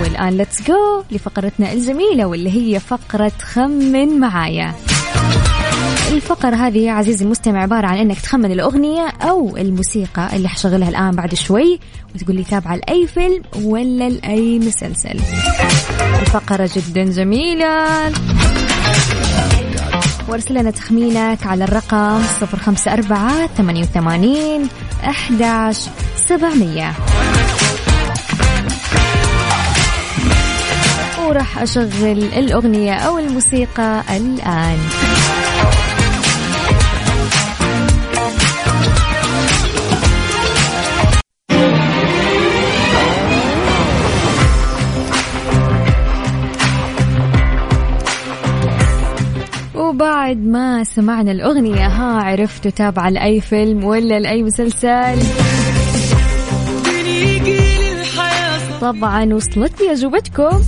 والآن 0.02 0.36
let's 0.36 0.62
go 0.68 1.02
لفقرتنا 1.10 1.72
الجميلة 1.72 2.26
واللي 2.26 2.50
هي 2.50 2.80
فقرة 2.80 3.32
خمن 3.42 4.20
معايا 4.20 4.74
الفقرة 6.12 6.56
هذه 6.56 6.78
يا 6.78 6.92
عزيزي 6.92 7.24
المستمع 7.24 7.62
عبارة 7.62 7.86
عن 7.86 7.98
إنك 7.98 8.20
تخمن 8.20 8.52
الأغنية 8.52 9.08
أو 9.22 9.56
الموسيقى 9.56 10.36
اللي 10.36 10.48
حشغلها 10.48 10.88
الآن 10.88 11.10
بعد 11.10 11.34
شوي 11.34 11.78
وتقول 12.14 12.36
لي 12.36 12.44
تابعة 12.44 12.76
لأي 12.76 13.06
فيلم 13.06 13.42
ولا 13.64 14.08
لأي 14.08 14.58
مسلسل. 14.58 15.20
الفقرة 16.20 16.70
جدا 16.76 17.04
جميلة. 17.04 17.86
وارسل 20.28 20.54
لنا 20.54 20.70
تخمينك 20.70 21.46
على 21.46 21.64
الرقم 21.64 22.22
054 22.42 23.46
88 23.56 24.68
11 25.04 25.90
700 26.16 26.92
وراح 31.26 31.58
أشغل 31.58 32.24
الأغنية 32.36 32.94
أو 32.94 33.18
الموسيقى 33.18 34.02
الآن. 34.16 34.78
وبعد 50.00 50.46
ما 50.46 50.84
سمعنا 50.84 51.32
الأغنية 51.32 51.86
ها 51.86 52.22
عرفتوا 52.22 52.70
تابعة 52.70 53.10
لأي 53.10 53.40
فيلم 53.40 53.84
ولا 53.84 54.20
لأي 54.20 54.42
مسلسل. 54.42 55.18
طبعا 58.80 59.34
وصلتني 59.34 59.92
أجوبتكم 59.92 60.62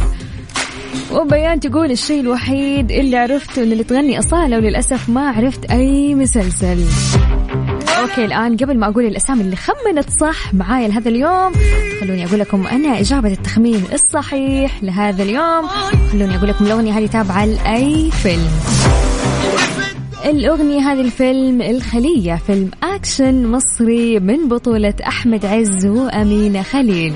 وبيان 1.12 1.61
تقول 1.61 1.90
الشيء 1.90 2.21
الوحيد 2.21 2.92
اللي 2.92 3.16
عرفته 3.16 3.62
إن 3.62 3.73
اللي 3.73 3.85
تغني 3.85 4.18
أصالة 4.18 4.57
وللأسف 4.57 5.09
ما 5.09 5.29
عرفت 5.29 5.71
أي 5.71 6.14
مسلسل. 6.14 6.85
أوكي 8.01 8.25
الآن 8.25 8.57
قبل 8.57 8.79
ما 8.79 8.88
أقول 8.88 9.05
الأسامي 9.05 9.40
اللي 9.40 9.57
خمنت 9.57 10.11
صح 10.21 10.55
معايا 10.55 10.88
لهذا 10.88 11.09
اليوم 11.09 11.53
خلوني 12.01 12.27
أقول 12.27 12.40
لكم 12.40 12.66
أنا 12.66 13.01
إجابة 13.01 13.33
التخمين 13.33 13.85
الصحيح 13.92 14.83
لهذا 14.83 15.23
اليوم. 15.23 15.66
خلوني 16.12 16.37
أقول 16.37 16.49
لكم 16.49 16.64
الأغنية 16.64 16.99
هذه 16.99 17.07
تابعة 17.07 17.45
لأي 17.45 18.11
فيلم. 18.11 18.82
الأغنية 20.25 20.81
هذه 20.81 21.01
الفيلم 21.01 21.63
الخلية 21.63 22.41
فيلم 22.47 22.71
أكشن 22.83 23.47
مصري 23.47 24.19
من 24.21 24.49
بطولة 24.49 24.95
أحمد 25.07 25.47
عز 25.47 25.87
وأمينة 25.87 26.63
خليل. 26.63 27.15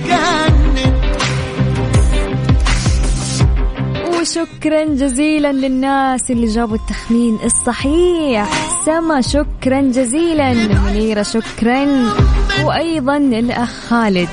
وشكرا 4.21 4.85
جزيلا 4.85 5.53
للناس 5.53 6.31
اللي 6.31 6.47
جابوا 6.47 6.77
التخمين 6.77 7.39
الصحيح. 7.45 8.49
سما 8.87 9.21
شكرا 9.21 9.81
جزيلا. 9.81 10.53
منيرة 10.53 11.23
شكرا. 11.23 11.87
وأيضا 12.65 13.17
الأخ 13.17 13.71
خالد. 13.89 14.29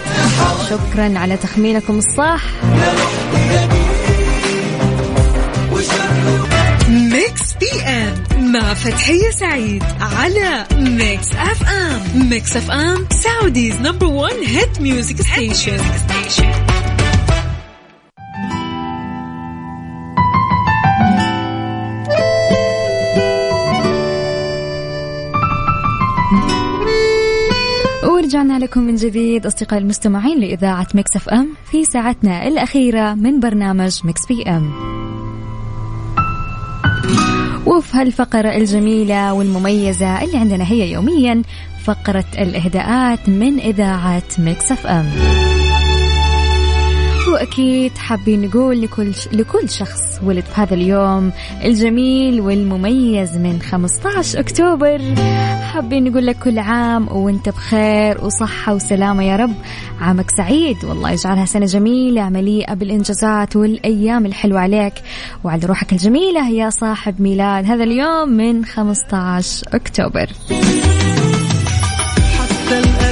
شكرا 0.70 1.20
على 1.20 1.38
تخمينكم 1.38 1.98
الصح. 1.98 2.44
Mix 6.90 7.54
PM 7.60 8.33
مع 8.54 8.74
فتحية 8.74 9.30
سعيد 9.30 9.84
على 10.02 10.66
Mix 10.78 11.32
FM 11.32 12.30
Mix 12.30 12.58
FM 12.58 13.08
Saudi's 13.10 13.76
number 13.76 14.06
1 14.06 14.36
hit 14.36 14.82
music 14.82 15.22
station 15.22 15.78
ورجعنا 28.04 28.60
لكم 28.60 28.82
من 28.82 28.96
جديد 28.96 29.46
أصدقاء 29.46 29.80
المستمعين 29.80 30.40
لإذاعة 30.40 30.88
Mix 30.96 31.16
FM 31.16 31.48
في 31.72 31.86
ساعتنا 31.86 32.48
الأخيرة 32.48 33.14
من 33.14 33.40
برنامج 33.40 34.00
Mix 34.06 34.26
PM 34.28 35.03
وفي 37.66 37.98
هالفقرة 37.98 38.50
الجميلة 38.58 39.34
والمميزة 39.34 40.24
اللي 40.24 40.38
عندنا 40.38 40.64
هي 40.72 40.92
يوميا 40.92 41.42
فقرة 41.84 42.26
الإهداءات 42.38 43.30
من 43.30 43.60
إذاعة 43.60 44.24
Mix 44.38 44.72
FM 44.72 47.40
واكيد 47.40 47.98
حابين 47.98 48.42
نقول 48.42 48.82
لكل 48.82 49.12
لكل 49.32 49.70
شخص 49.70 50.20
ولد 50.24 50.44
في 50.44 50.62
هذا 50.62 50.74
اليوم 50.74 51.32
الجميل 51.64 52.42
والمميز 52.42 53.38
من 53.38 53.62
15 53.62 54.40
أكتوبر. 54.40 55.02
حابين 55.74 56.04
نقول 56.04 56.26
لك 56.26 56.40
كل 56.40 56.60
عام 56.60 57.08
وانت 57.08 57.50
بخير 57.50 58.26
وصحة 58.26 58.74
وسلامة 58.74 59.24
يا 59.24 59.36
رب. 59.36 59.54
عامك 60.02 60.32
سعيد 60.32 60.86
والله 60.86 61.12
يجعلها 61.12 61.46
سنة 61.46 61.66
جميلة 61.66 62.30
مليئة 62.30 62.74
بالإنجازات 62.74 63.56
والأيام 63.56 64.26
الحلوة 64.26 64.60
عليك. 64.60 64.94
وعلى 65.44 65.66
روحك 65.66 65.92
الجميلة 65.92 66.50
يا 66.50 66.70
صاحب 66.70 67.22
ميلاد 67.22 67.66
هذا 67.66 67.84
اليوم 67.84 68.30
من 68.30 68.66
15 68.66 69.68
أكتوبر. 69.74 70.28
حتى 72.40 73.03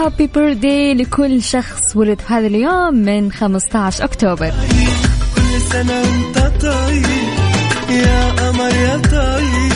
هابي 0.00 0.26
بيرثدي 0.26 0.94
لكل 0.94 1.42
شخص 1.42 1.96
ولد 1.96 2.20
في 2.20 2.34
هذا 2.34 2.46
اليوم 2.46 2.94
من 2.94 3.32
15 3.32 4.04
أكتوبر. 4.04 4.50
كل 5.36 5.60
سنة 5.72 6.00
وأنت 6.00 6.38
طيب 6.62 7.04
يا 7.90 8.30
قمر 8.30 8.74
يا 8.74 8.96
طيب 8.96 9.72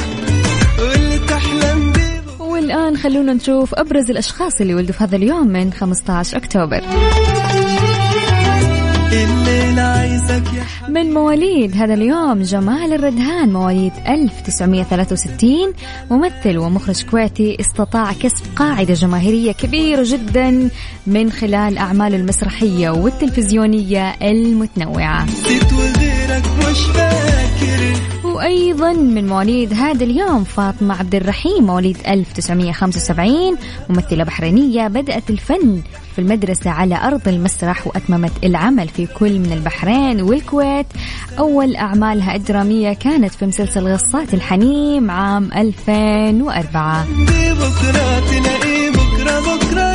واللي 0.78 1.18
تحلم 1.18 1.92
والآن 2.38 2.96
خلونا 2.96 3.32
نشوف 3.34 3.74
أبرز 3.74 4.10
الأشخاص 4.10 4.60
اللي 4.60 4.74
ولدوا 4.74 4.94
في 4.94 5.04
هذا 5.04 5.16
اليوم 5.16 5.46
من 5.48 5.72
15 5.72 6.36
أكتوبر. 6.36 6.80
الليلة 9.12 9.82
عايزك 9.82 10.42
يا 10.54 10.88
من 10.88 11.14
مواليد 11.14 11.76
هذا 11.76 11.94
اليوم 11.94 12.42
جمال 12.42 12.92
الردهان 12.92 13.52
مواليد 13.52 13.92
1963 14.08 15.72
ممثل 16.10 16.58
ومخرج 16.58 17.04
كويتي 17.04 17.56
استطاع 17.60 18.12
كسب 18.12 18.44
قاعدة 18.56 18.94
جماهيرية 18.94 19.52
كبيرة 19.52 20.02
جدا 20.06 20.70
من 21.06 21.32
خلال 21.32 21.78
أعماله 21.78 22.16
المسرحية 22.16 22.90
والتلفزيونية 22.90 24.10
المتنوعة. 24.22 25.24
نسيت 25.24 25.72
وغيرك 25.72 26.44
مش 26.70 26.80
فاكر. 26.80 28.13
وأيضا 28.34 28.92
من 28.92 29.26
مواليد 29.26 29.72
هذا 29.72 30.04
اليوم 30.04 30.44
فاطمة 30.44 30.98
عبد 30.98 31.14
الرحيم 31.14 31.64
مواليد 31.66 31.96
1975 32.08 33.56
ممثلة 33.88 34.24
بحرينية 34.24 34.88
بدأت 34.88 35.30
الفن 35.30 35.82
في 36.14 36.18
المدرسة 36.20 36.70
على 36.70 36.96
أرض 37.06 37.28
المسرح 37.28 37.86
وأتممت 37.86 38.32
العمل 38.44 38.88
في 38.88 39.06
كل 39.06 39.38
من 39.38 39.52
البحرين 39.52 40.22
والكويت. 40.22 40.86
أول 41.38 41.76
أعمالها 41.76 42.34
الدرامية 42.36 42.92
كانت 42.92 43.34
في 43.34 43.46
مسلسل 43.46 43.88
غصات 43.92 44.34
الحنيم 44.34 45.10
عام 45.10 45.50
2004 45.52 47.04
دي 47.04 47.52
بكرة 47.52 48.20
تلاقي 48.30 48.90
بكرة 48.90 49.40
بكرة 49.40 49.93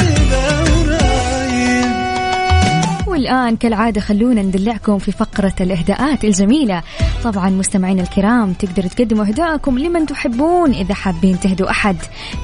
والآن 3.19 3.55
كالعادة 3.55 4.01
خلونا 4.01 4.41
ندلعكم 4.41 4.97
في 4.97 5.11
فقرة 5.11 5.53
الإهداءات 5.61 6.23
الجميلة. 6.23 6.83
طبعا 7.23 7.49
مستمعين 7.49 7.99
الكرام 7.99 8.53
تقدروا 8.53 8.89
تقدموا 8.89 9.25
إهداءكم 9.25 9.79
لمن 9.79 10.05
تحبون 10.05 10.71
إذا 10.71 10.93
حابين 10.93 11.39
تهدوا 11.39 11.69
أحد 11.69 11.95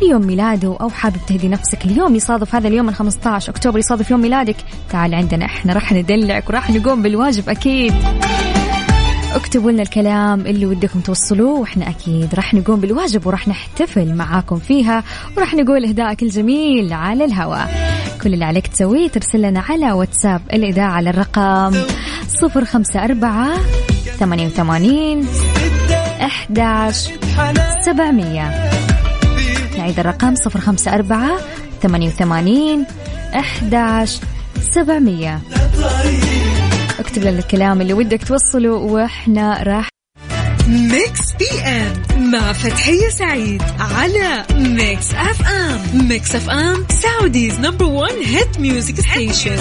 ليوم 0.01 0.27
ميلاده 0.27 0.77
أو 0.81 0.89
حابب 0.89 1.17
تهدي 1.27 1.47
نفسك 1.47 1.85
اليوم 1.85 2.15
يصادف 2.15 2.55
هذا 2.55 2.67
اليوم 2.67 2.85
من 2.85 2.93
15 2.93 3.51
أكتوبر 3.51 3.79
يصادف 3.79 4.11
يوم 4.11 4.21
ميلادك. 4.21 4.55
تعال 4.89 5.15
عندنا 5.15 5.45
إحنا 5.45 5.73
راح 5.73 5.93
ندلعك 5.93 6.49
وراح 6.49 6.69
نقوم 6.69 7.01
بالواجب 7.01 7.49
أكيد. 7.49 7.93
اكتبوا 9.35 9.71
لنا 9.71 9.81
الكلام 9.81 10.41
اللي 10.41 10.65
ودكم 10.65 10.99
توصلوه 10.99 11.59
وإحنا 11.59 11.89
أكيد 11.89 12.35
راح 12.35 12.53
نقوم 12.53 12.79
بالواجب 12.79 13.27
وراح 13.27 13.47
نحتفل 13.47 14.13
معاكم 14.13 14.59
فيها 14.59 15.03
وراح 15.37 15.53
نقول 15.53 15.85
اهدائك 15.85 16.23
الجميل 16.23 16.93
على 16.93 17.25
الهواء 17.25 17.69
كل 18.23 18.33
اللي 18.33 18.45
عليك 18.45 18.67
تسويه 18.67 19.07
ترسل 19.07 19.41
لنا 19.41 19.59
على 19.69 19.91
واتساب 19.91 20.41
الاذاعه 20.53 20.91
على 20.91 21.09
الرقم 21.09 21.73
054 22.43 23.53
88 24.19 25.27
11 26.21 27.11
700 27.85 28.69
نعيد 29.77 29.99
الرقم 29.99 30.33
054 30.55 31.37
88 31.81 32.85
11 33.35 34.21
700 34.73 35.39
اكتب 37.15 37.27
لنا 37.27 37.39
الكلام 37.39 37.81
اللي 37.81 37.93
ودك 37.93 38.27
توصله 38.27 38.71
وإحنا 38.71 39.63
راح 39.63 39.89
Mix 40.67 41.33
PM 41.39 42.31
مع 42.31 42.53
فتحية 42.53 43.09
سعيد 43.09 43.61
على 43.79 44.45
Mix 44.55 45.13
FM. 45.13 46.07
Mix 46.07 46.35
FM 46.35 46.85
Saudi's 46.89 47.59
number 47.59 47.85
1 47.85 48.13
hit 48.13 48.59
music 48.59 48.99
station 48.99 49.57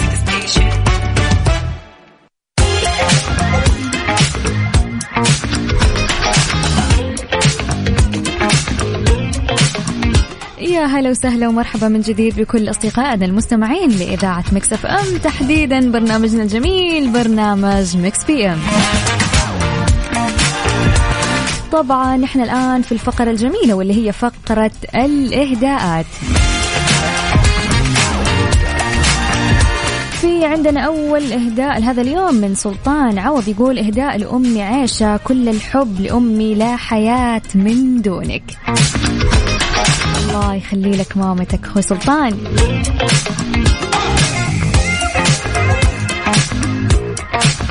يا 10.85 10.89
هلا 10.89 11.11
وسهلا 11.11 11.49
ومرحبا 11.49 11.89
من 11.89 12.01
جديد 12.01 12.37
بكل 12.41 12.71
أصدقائنا 12.71 13.25
المستمعين 13.27 13.91
لإذاعة 13.91 14.45
Mix 14.53 14.73
FM. 14.73 15.19
تحديدا 15.19 15.91
برنامجنا 15.91 16.43
الجميل 16.43 17.13
برنامج 17.13 17.97
Mix 17.97 18.25
PM. 18.25 18.59
طبعا 21.73 22.25
إحنا 22.25 22.45
الآن 22.45 22.83
في 22.83 22.93
الفقرة 22.93 23.31
الجميلة 23.31 23.75
واللي 23.75 24.07
هي 24.07 24.13
فقرة 24.13 24.71
الإهداءات. 24.95 26.07
في 30.21 30.45
عندنا 30.45 30.81
أول 30.81 31.33
إهداء 31.33 31.79
لهذا 31.81 32.03
اليوم 32.03 32.35
من 32.35 32.55
سلطان 32.55 33.19
عوض 33.19 33.49
يقول 33.49 33.79
إهداء 33.79 34.17
لأمي 34.17 34.63
عيشة 34.63 35.17
كل 35.17 35.49
الحب 35.49 36.01
لأمي 36.01 36.55
لا 36.55 36.77
حياة 36.77 37.43
من 37.55 38.03
دونك. 38.03 38.43
الله 40.19 40.55
يخلي 40.55 40.91
لك 40.91 41.17
مامتك. 41.17 41.65
أخوي 41.65 41.83
سلطان. 41.83 42.39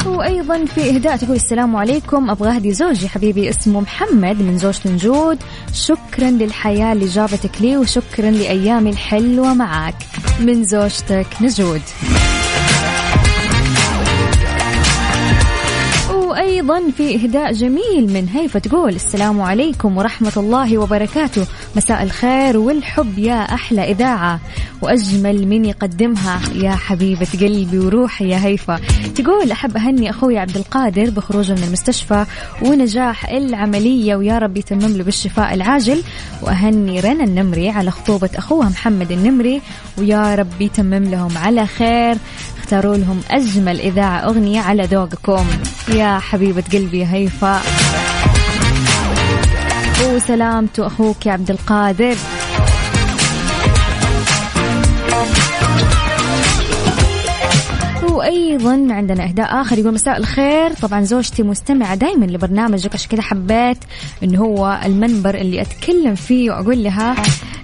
وأيضا 0.06 0.66
في 0.66 0.90
إهداء 0.90 1.18
تقول 1.18 1.36
السلام 1.36 1.76
عليكم. 1.76 2.30
أبغى 2.30 2.56
أهدي 2.56 2.74
زوجي 2.74 3.10
حبيبي 3.10 3.50
اسمه 3.50 3.82
محمد 3.82 4.42
من 4.42 4.58
زوجة 4.58 4.90
نجود 4.90 5.38
شكرا 5.74 6.30
للحياة 6.30 6.94
اللي 6.94 7.06
جابتك 7.06 7.62
لي 7.62 7.78
وشكرا 7.78 8.32
لأيامي 8.32 8.90
الحلوة 8.90 9.54
معاك 9.54 9.96
من 10.40 10.64
زوجتك 10.64 11.28
نجود. 11.42 11.82
وأيضا 16.64 16.92
في 16.98 17.16
إهداء 17.16 17.54
جميل 17.54 18.14
من 18.14 18.28
هيفا 18.34 18.60
تقول 18.60 18.96
السلام 18.96 19.42
عليكم 19.42 19.98
ورحمة 19.98 20.32
الله 20.38 20.78
وبركاته. 20.78 21.46
مساء 21.76 22.04
الخير 22.04 22.58
والحب 22.58 23.20
يا 23.20 23.54
أحلى 23.54 23.92
إذاعة. 23.92 24.40
وأجمل 24.82 25.48
من 25.48 25.66
يقدمها 25.66 26.40
يا 26.56 26.72
حبيبة 26.72 27.28
قلبي 27.42 27.80
وروحي 27.80 28.30
يا 28.30 28.46
هيفا. 28.46 28.80
تقول 29.16 29.52
أحب 29.52 29.78
أهني 29.78 30.10
أخوي 30.10 30.38
عبد 30.38 30.58
القادر 30.58 31.10
بخروجه 31.10 31.54
من 31.54 31.64
المستشفى 31.64 32.26
ونجاح 32.62 33.30
العملية 33.30 34.16
ويا 34.16 34.40
رب 34.40 34.58
يتمم 34.58 34.98
له 34.98 35.04
بالشفاء 35.04 35.54
العاجل. 35.54 36.04
وأهني 36.42 37.00
رنا 37.00 37.24
النمري 37.24 37.70
على 37.70 37.92
خطوبة 37.92 38.30
اخوها 38.36 38.70
محمد 38.70 39.12
النمري 39.12 39.62
ويا 39.98 40.36
رب 40.36 40.62
يتمم 40.62 41.04
لهم 41.04 41.38
على 41.38 41.68
خير. 41.68 42.18
اختاروا 42.58 42.98
لهم 42.98 43.22
أجمل 43.32 43.80
إذاعة 43.80 44.20
أغنية 44.20 44.60
على 44.60 44.84
ذوقكم. 44.84 45.46
يا 45.88 46.20
حبيبة 46.20 46.64
قلبي 46.74 47.06
هيفاء 47.06 47.62
وسلامته 50.10 50.88
أخوك 50.88 51.26
يا 51.26 51.32
عبد 51.32 51.50
القادر. 51.50 52.16
وأيضا 58.10 58.88
عندنا 58.90 59.24
إهداء 59.24 59.62
آخر 59.62 59.78
يقول 59.78 59.94
مساء 59.94 60.18
الخير. 60.18 60.74
طبعا 60.74 61.02
زوجتي 61.02 61.44
مستمعة 61.44 61.96
دائما 61.96 62.26
لبرنامجك 62.26 62.94
عشان 62.94 63.10
كذا 63.10 63.22
حبيت؟ 63.22 63.78
إنه 64.24 64.40
هو 64.40 64.80
المنبر 64.86 65.36
اللي 65.36 65.62
أتكلم 65.62 66.16
فيه 66.16 66.52
وأقول 66.52 66.84
لها 66.84 67.16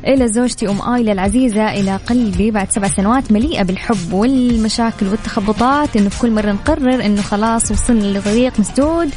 إلى 0.07 0.27
زوجتي 0.27 0.69
أم 0.69 0.93
ايلا 0.93 1.11
العزيزة 1.11 1.71
إلى 1.71 1.95
قلبي 1.95 2.51
بعد 2.51 2.71
سبع 2.71 2.87
سنوات 2.87 3.31
مليئة 3.31 3.63
بالحب 3.63 4.13
والمشاكل 4.13 5.07
والتخبطات 5.07 5.97
إنه 5.97 6.09
في 6.09 6.19
كل 6.19 6.31
مرة 6.31 6.51
نقرر 6.51 7.05
إنه 7.05 7.21
خلاص 7.21 7.71
وصلنا 7.71 8.17
لطريق 8.17 8.59
مسدود 8.59 9.09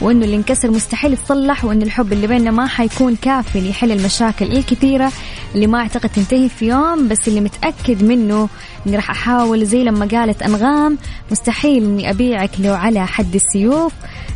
وإنه 0.00 0.24
اللي 0.24 0.36
انكسر 0.36 0.70
مستحيل 0.70 1.12
يتصلح 1.12 1.64
وإن 1.64 1.82
الحب 1.82 2.12
اللي 2.12 2.26
بيننا 2.26 2.50
ما 2.50 2.66
حيكون 2.66 3.16
كافي 3.16 3.60
ليحل 3.60 3.92
المشاكل 3.92 4.52
الكثيرة 4.52 5.12
اللي 5.54 5.66
ما 5.66 5.78
أعتقد 5.78 6.08
تنتهي 6.08 6.48
في 6.48 6.66
يوم 6.66 7.08
بس 7.08 7.28
اللي 7.28 7.40
متأكد 7.40 8.04
منه 8.04 8.48
إني 8.86 8.96
راح 8.96 9.10
أحاول 9.10 9.66
زي 9.66 9.84
لما 9.84 10.06
قالت 10.06 10.42
أنغام 10.42 10.98
مستحيل 11.30 11.84
إني 11.84 12.10
أبيعك 12.10 12.50
لو 12.58 12.74
على 12.74 13.06
حد 13.06 13.34
السيوف. 13.34 13.92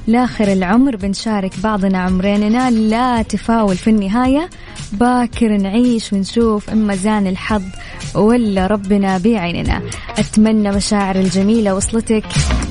لآخر 0.07 0.53
العمر 0.53 0.97
بنشارك 0.97 1.53
بعضنا 1.63 1.99
عمريننا 1.99 2.71
لا 2.71 3.23
تفاول 3.23 3.77
في 3.77 3.91
النهاية. 3.91 4.51
باكر 4.93 5.57
نعيش 5.57 6.13
ونشوف 6.13 6.71
إما 6.71 6.97
زان 6.97 7.27
الحظ 7.27 7.63
ولا 8.15 8.67
ربنا 8.67 9.19
بعيننا. 9.19 9.83
أتمنى 10.19 10.71
مشاعر 10.71 11.17
الجميلة 11.17 11.75
وصلتك 11.75 12.25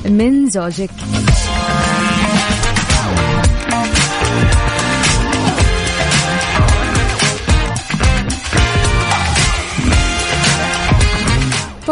من 0.04 0.50
زوجك. 0.50 0.90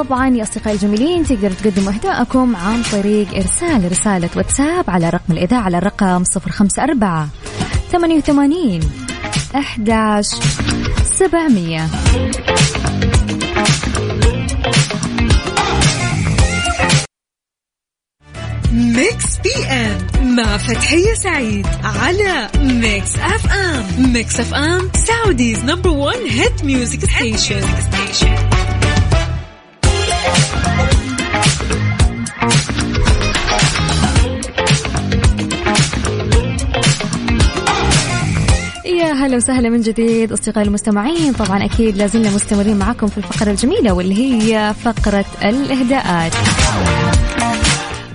طبعا 0.08 0.28
يا 0.28 0.42
أصدقائي 0.42 0.76
الجميلين 0.76 1.24
تقدروا 1.24 1.54
تقدموا 1.54 1.92
أهداءكم 1.92 2.56
عن 2.56 2.82
طريق 2.92 3.34
إرسال 3.34 3.92
رسالة 3.92 4.30
واتساب 4.36 4.90
على 4.90 5.10
رقم 5.10 5.32
الإذاعة 5.32 5.62
على 5.62 5.78
الرقم 5.78 6.22
054 6.36 7.28
88 7.92 8.80
11 9.54 10.36
700 11.04 11.88
Mix 18.72 19.38
PM 19.44 20.36
مع 20.36 20.56
فتحية 20.56 21.14
سعيد 21.14 21.66
على 21.84 22.48
Mix 22.60 23.16
FM. 23.16 24.12
Mix 24.12 24.40
FM 24.40 24.90
Saudi's 25.06 25.64
number 25.64 25.90
1 25.90 26.18
hit 26.18 26.64
music 26.64 27.04
station. 27.80 28.63
هلا 39.24 39.36
وسهلا 39.36 39.68
من 39.68 39.80
جديد 39.80 40.32
أصدقائي 40.32 40.66
المستمعين. 40.66 41.32
طبعا 41.32 41.64
أكيد 41.64 41.96
لازلنا 41.96 42.30
مستمرين 42.30 42.76
معكم 42.76 43.06
في 43.06 43.18
الفقرة 43.18 43.50
الجميلة 43.50 43.92
واللي 43.92 44.14
هي 44.14 44.74
فقرة 44.84 45.24
الإهداءات. 45.44 46.32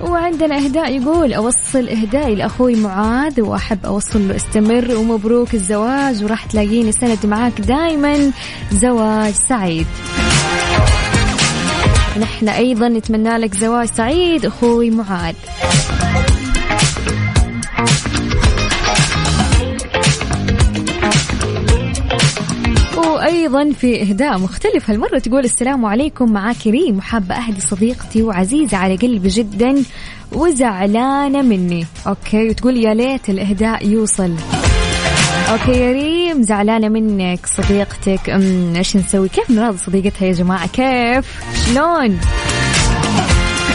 وعندنا 0.01 0.57
اهداء 0.57 1.01
يقول 1.01 1.33
أوصل 1.33 1.87
اهدائي 1.87 2.35
لأخوي 2.35 2.75
معاذ 2.75 3.41
وأحب 3.41 3.85
أوصل 3.85 4.27
له 4.27 4.35
أستمر 4.35 4.95
ومبروك 4.95 5.53
الزواج 5.53 6.23
وراح 6.23 6.45
تلاقيني 6.45 6.91
سند 6.91 7.25
معاك 7.25 7.61
دائما 7.61 8.31
زواج 8.71 9.33
سعيد. 9.33 9.87
نحن 12.19 12.49
أيضا 12.49 12.89
نتمنى 12.89 13.37
لك 13.37 13.55
زواج 13.55 13.87
سعيد 13.87 14.45
أخوي 14.45 14.89
معاذ. 14.89 15.35
وأيضا 23.19 23.71
في 23.71 24.01
إهداء 24.01 24.37
مختلف. 24.37 24.89
هالمرة 24.89 25.19
تقول 25.19 25.45
السلام 25.45 25.85
عليكم 25.85 26.33
مع 26.33 26.53
كريم 26.53 26.97
وحابه 26.97 27.35
أهدي 27.35 27.61
صديقتي 27.61 28.23
وعزيزة 28.23 28.77
على 28.77 28.95
قلبي 28.95 29.27
جدا 29.29 29.83
وزعلانة 30.31 31.41
مني. 31.41 31.85
Okay 32.07 32.49
وتقول 32.49 32.77
يا 32.77 32.93
ليت 32.93 33.29
الإهداء 33.29 33.87
يوصل. 33.87 34.35
Okay 35.51 35.71
يا 35.71 35.91
ريم 35.91 36.43
زعلانة 36.43 36.89
منك 36.89 37.45
صديقتك. 37.45 38.29
إيش 38.77 38.95
نسوي؟ 38.95 39.29
كيف 39.29 39.51
نراضي 39.51 39.77
صديقتها 39.77 40.25
يا 40.25 40.33
جماعة؟ 40.33 40.67
كيف؟ 40.67 41.43
شلون؟ 41.65 42.19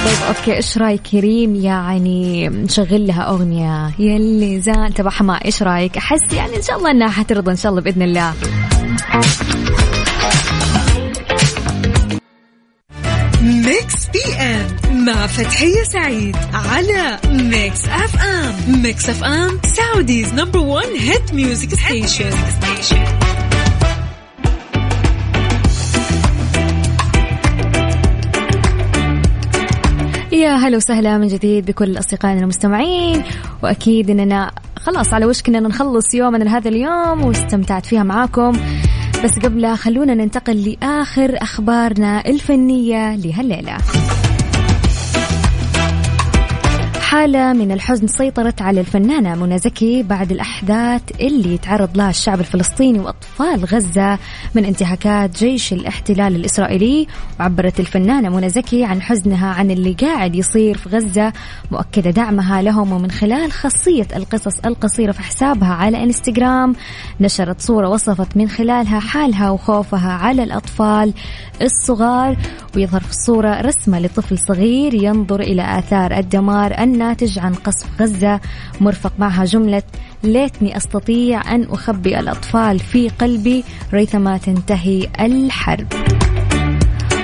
طيب 0.05 0.19
okay 0.29 0.57
إيش 0.57 0.79
رأيك 0.79 1.15
يا 1.15 1.21
ريم؟ 1.21 1.55
يعني 1.55 2.49
نشغل 2.49 3.07
لها 3.07 3.23
أغنية. 3.23 3.91
يلي 3.99 4.61
زعلان. 4.61 4.95
تبع 4.95 5.11
حماقي 5.11 5.45
إيش 5.45 5.63
رأيك؟ 5.63 5.97
أحس 5.97 6.33
يعني 6.33 6.57
إن 6.57 6.63
شاء 6.63 6.79
الله 6.79 6.91
إنها 6.91 7.09
حترضى 7.09 7.51
إن 7.51 7.57
شاء 7.57 7.71
الله 7.71 7.83
بإذن 7.83 8.03
الله. 8.03 8.33
Mix 13.43 14.07
PM 14.13 15.05
مع 15.05 15.27
فتحية 15.27 15.83
سعيد 15.83 16.37
على 16.53 17.19
Mix 17.31 17.85
FM 17.85 18.83
Mix 18.83 19.09
FM 19.09 19.61
Saudi's 19.65 20.35
number 20.35 20.59
1 20.59 20.87
hit 20.89 21.35
music 21.35 21.75
station 21.75 22.31
يا 30.33 30.55
هلا 30.57 30.77
وسهلا 30.77 31.19
من 31.19 31.29
جديد 31.29 31.67
بكل 31.67 31.99
أصدقائنا 31.99 32.41
المستمعين. 32.41 33.23
وأكيد 33.63 34.11
إننا 34.11 34.51
خلاص 34.77 35.15
على 35.15 35.27
وشك 35.27 35.49
اننا 35.49 35.69
نخلص 35.69 36.15
يومنا 36.15 36.45
لهذا 36.45 36.69
اليوم 36.69 37.25
واستمتعت 37.25 37.87
فيها 37.87 38.03
معاكم. 38.03 38.53
بس 39.25 39.39
قبلها 39.39 39.77
خلونا 39.77 40.15
ننتقل 40.15 40.77
لآخر 40.83 41.43
أخبارنا 41.43 42.27
الفنية 42.27 43.17
لهالليلة. 43.17 43.77
حالة 47.15 47.53
من 47.53 47.73
الحزن 47.73 48.07
سيطرت 48.07 48.63
على 48.63 48.81
الفنانة 48.81 49.35
منى 49.35 49.59
زكي 49.59 50.03
بعد 50.03 50.33
الأحداث 50.33 51.03
اللي 51.21 51.59
تعرض 51.59 51.97
لها 51.97 52.11
الشعب 52.11 52.41
الفلسطيني 52.41 52.99
وأطفال 52.99 53.65
غزة 53.65 54.19
من 54.55 54.65
انتهاكات 54.65 55.39
جيش 55.39 55.73
الاحتلال 55.73 56.37
الإسرائيلي. 56.37 57.07
وعبرت 57.41 57.81
الفنانة 57.81 58.29
منى 58.29 58.49
زكي 58.49 58.85
عن 58.85 59.03
حزنها 59.03 59.55
عن 59.55 59.71
اللي 59.71 59.93
قاعد 59.93 60.35
يصير 60.35 60.77
في 60.77 60.89
غزة. 60.89 61.33
مؤكدة 61.71 62.11
دعمها 62.11 62.63
لهم 62.63 62.93
ومن 62.93 63.11
خلال 63.11 63.53
خاصية 63.53 64.07
القصص 64.17 64.59
القصيرة 64.67 65.13
في 65.13 65.23
حسابها 65.23 65.75
على 65.75 66.03
إنستغرام. 66.03 66.75
نشرت 67.21 67.61
صورة 67.61 67.89
وصفت 67.89 68.37
من 68.37 68.49
خلالها 68.49 69.01
حالها 69.01 69.51
وخوفها 69.51 70.13
على 70.13 70.43
الأطفال 70.43 71.15
الصغار. 71.63 72.37
ويظهر 72.77 73.01
في 73.01 73.11
الصورة 73.11 73.61
رسمة 73.61 74.01
لطفل 74.01 74.39
صغير 74.39 74.95
ينظر 74.95 75.41
إلى 75.41 75.79
آثار 75.79 76.19
الدمار 76.19 76.83
الناتج 77.05 77.39
عن 77.39 77.55
قصف 77.55 78.03
غزة 78.03 78.41
مرفق 78.81 79.13
معها 79.19 79.45
جملة 79.45 79.83
ليتني 80.23 80.77
أستطيع 80.77 81.55
أن 81.55 81.63
أخبئ 81.71 82.21
الأطفال 82.21 82.79
في 82.79 83.09
قلبي 83.09 83.65
ريثما 83.93 84.39
تنتهي 84.39 85.09
الحرب. 85.21 85.87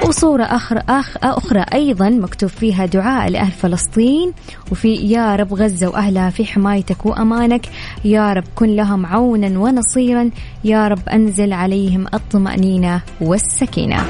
وصورة 0.09 0.43
أخرى, 0.45 0.83
أخ 0.89 1.17
أخرى 1.23 1.65
أيضا 1.75 2.09
مكتوب 2.11 2.51
فيها 2.51 2.87
دعاء 2.87 3.31
لأهل 3.31 3.53
فلسطين 3.53 4.33
وفي 4.73 4.95
يا 4.95 5.37
رب 5.37 5.55
غزة 5.55 5.89
وأهلها 5.89 6.31
في 6.31 6.45
حمايتك 6.45 7.07
وأمانك 7.07 7.67
يا 8.05 8.33
رب 8.33 8.45
كن 8.55 8.77
لهم 8.77 9.07
عونا 9.07 9.59
ونصيرا 9.59 10.31
يا 10.65 10.89
رب 10.89 11.09
أنزل 11.09 11.53
عليهم 11.53 12.07
الطمأنينة 12.15 13.01
والسكينة. 13.21 14.05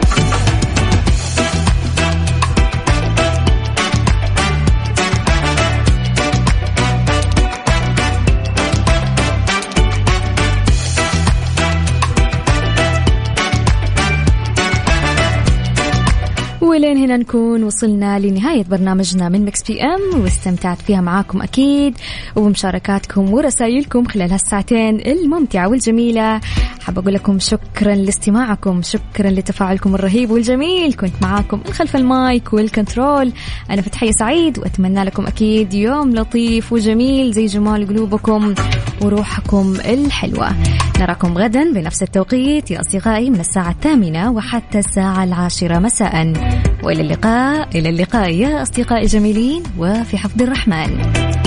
ولين 16.91 17.05
هنا 17.05 17.17
نكون 17.17 17.65
وصلنا 17.65 18.19
لنهاية 18.19 18.65
برنامجنا 18.65 19.29
من 19.29 19.45
Mix 19.45 19.63
PM 19.63 20.21
واستمتعت 20.23 20.83
فيها 20.83 21.01
معاكم 21.01 21.43
أكيد 21.43 21.99
وبمشاركاتكم 22.37 23.33
ورسائلكم 23.33 24.05
خلال 24.05 24.33
هالساعتين 24.33 25.01
الممتعة 25.01 25.69
والجميلة. 25.69 26.41
حابة 26.81 27.03
أقول 27.03 27.15
لكم 27.15 27.39
شكرا 27.39 27.95
لاستماعكم 27.95 28.83
شكرا 28.83 29.31
لتفاعلكم 29.31 29.95
الرهيب 29.95 30.31
والجميل. 30.31 30.95
كنت 30.95 31.13
معاكم 31.23 31.61
من 31.67 31.73
خلف 31.73 31.97
المايك 31.97 32.53
والكنترول. 32.53 33.33
أنا 33.71 33.83
فتحية 33.83 34.11
سعيد 34.11 34.59
وأتمنى 34.59 35.05
لكم 35.05 35.27
أكيد 35.27 35.75
يوم 35.75 36.11
لطيف 36.11 36.73
وجميل 36.73 37.33
زي 37.33 37.47
جمال 37.47 37.89
قلوبكم 37.89 38.55
وروحكم 39.03 39.75
الحلوة. 39.85 40.51
نراكم 40.99 41.39
غدا 41.39 41.73
بنفس 41.73 42.03
التوقيت 42.03 42.71
يا 42.71 42.81
أصدقائي 42.81 43.31
من 43.31 43.41
الساعة 43.41 43.71
الثامنة 43.71 44.31
وحتى 44.31 44.79
الساعة 44.79 45.25
العاشرة 45.25 45.79
مساء. 45.79 46.33
وإلى 46.83 47.03
اللقاء 47.03 47.69
إلى 47.79 47.89
اللقاء 47.89 48.31
يا 48.31 48.63
أصدقائي 48.63 49.03
الجميلين 49.03 49.63
وفي 49.79 50.19
حفظ 50.19 50.43
الرحمن. 50.43 51.40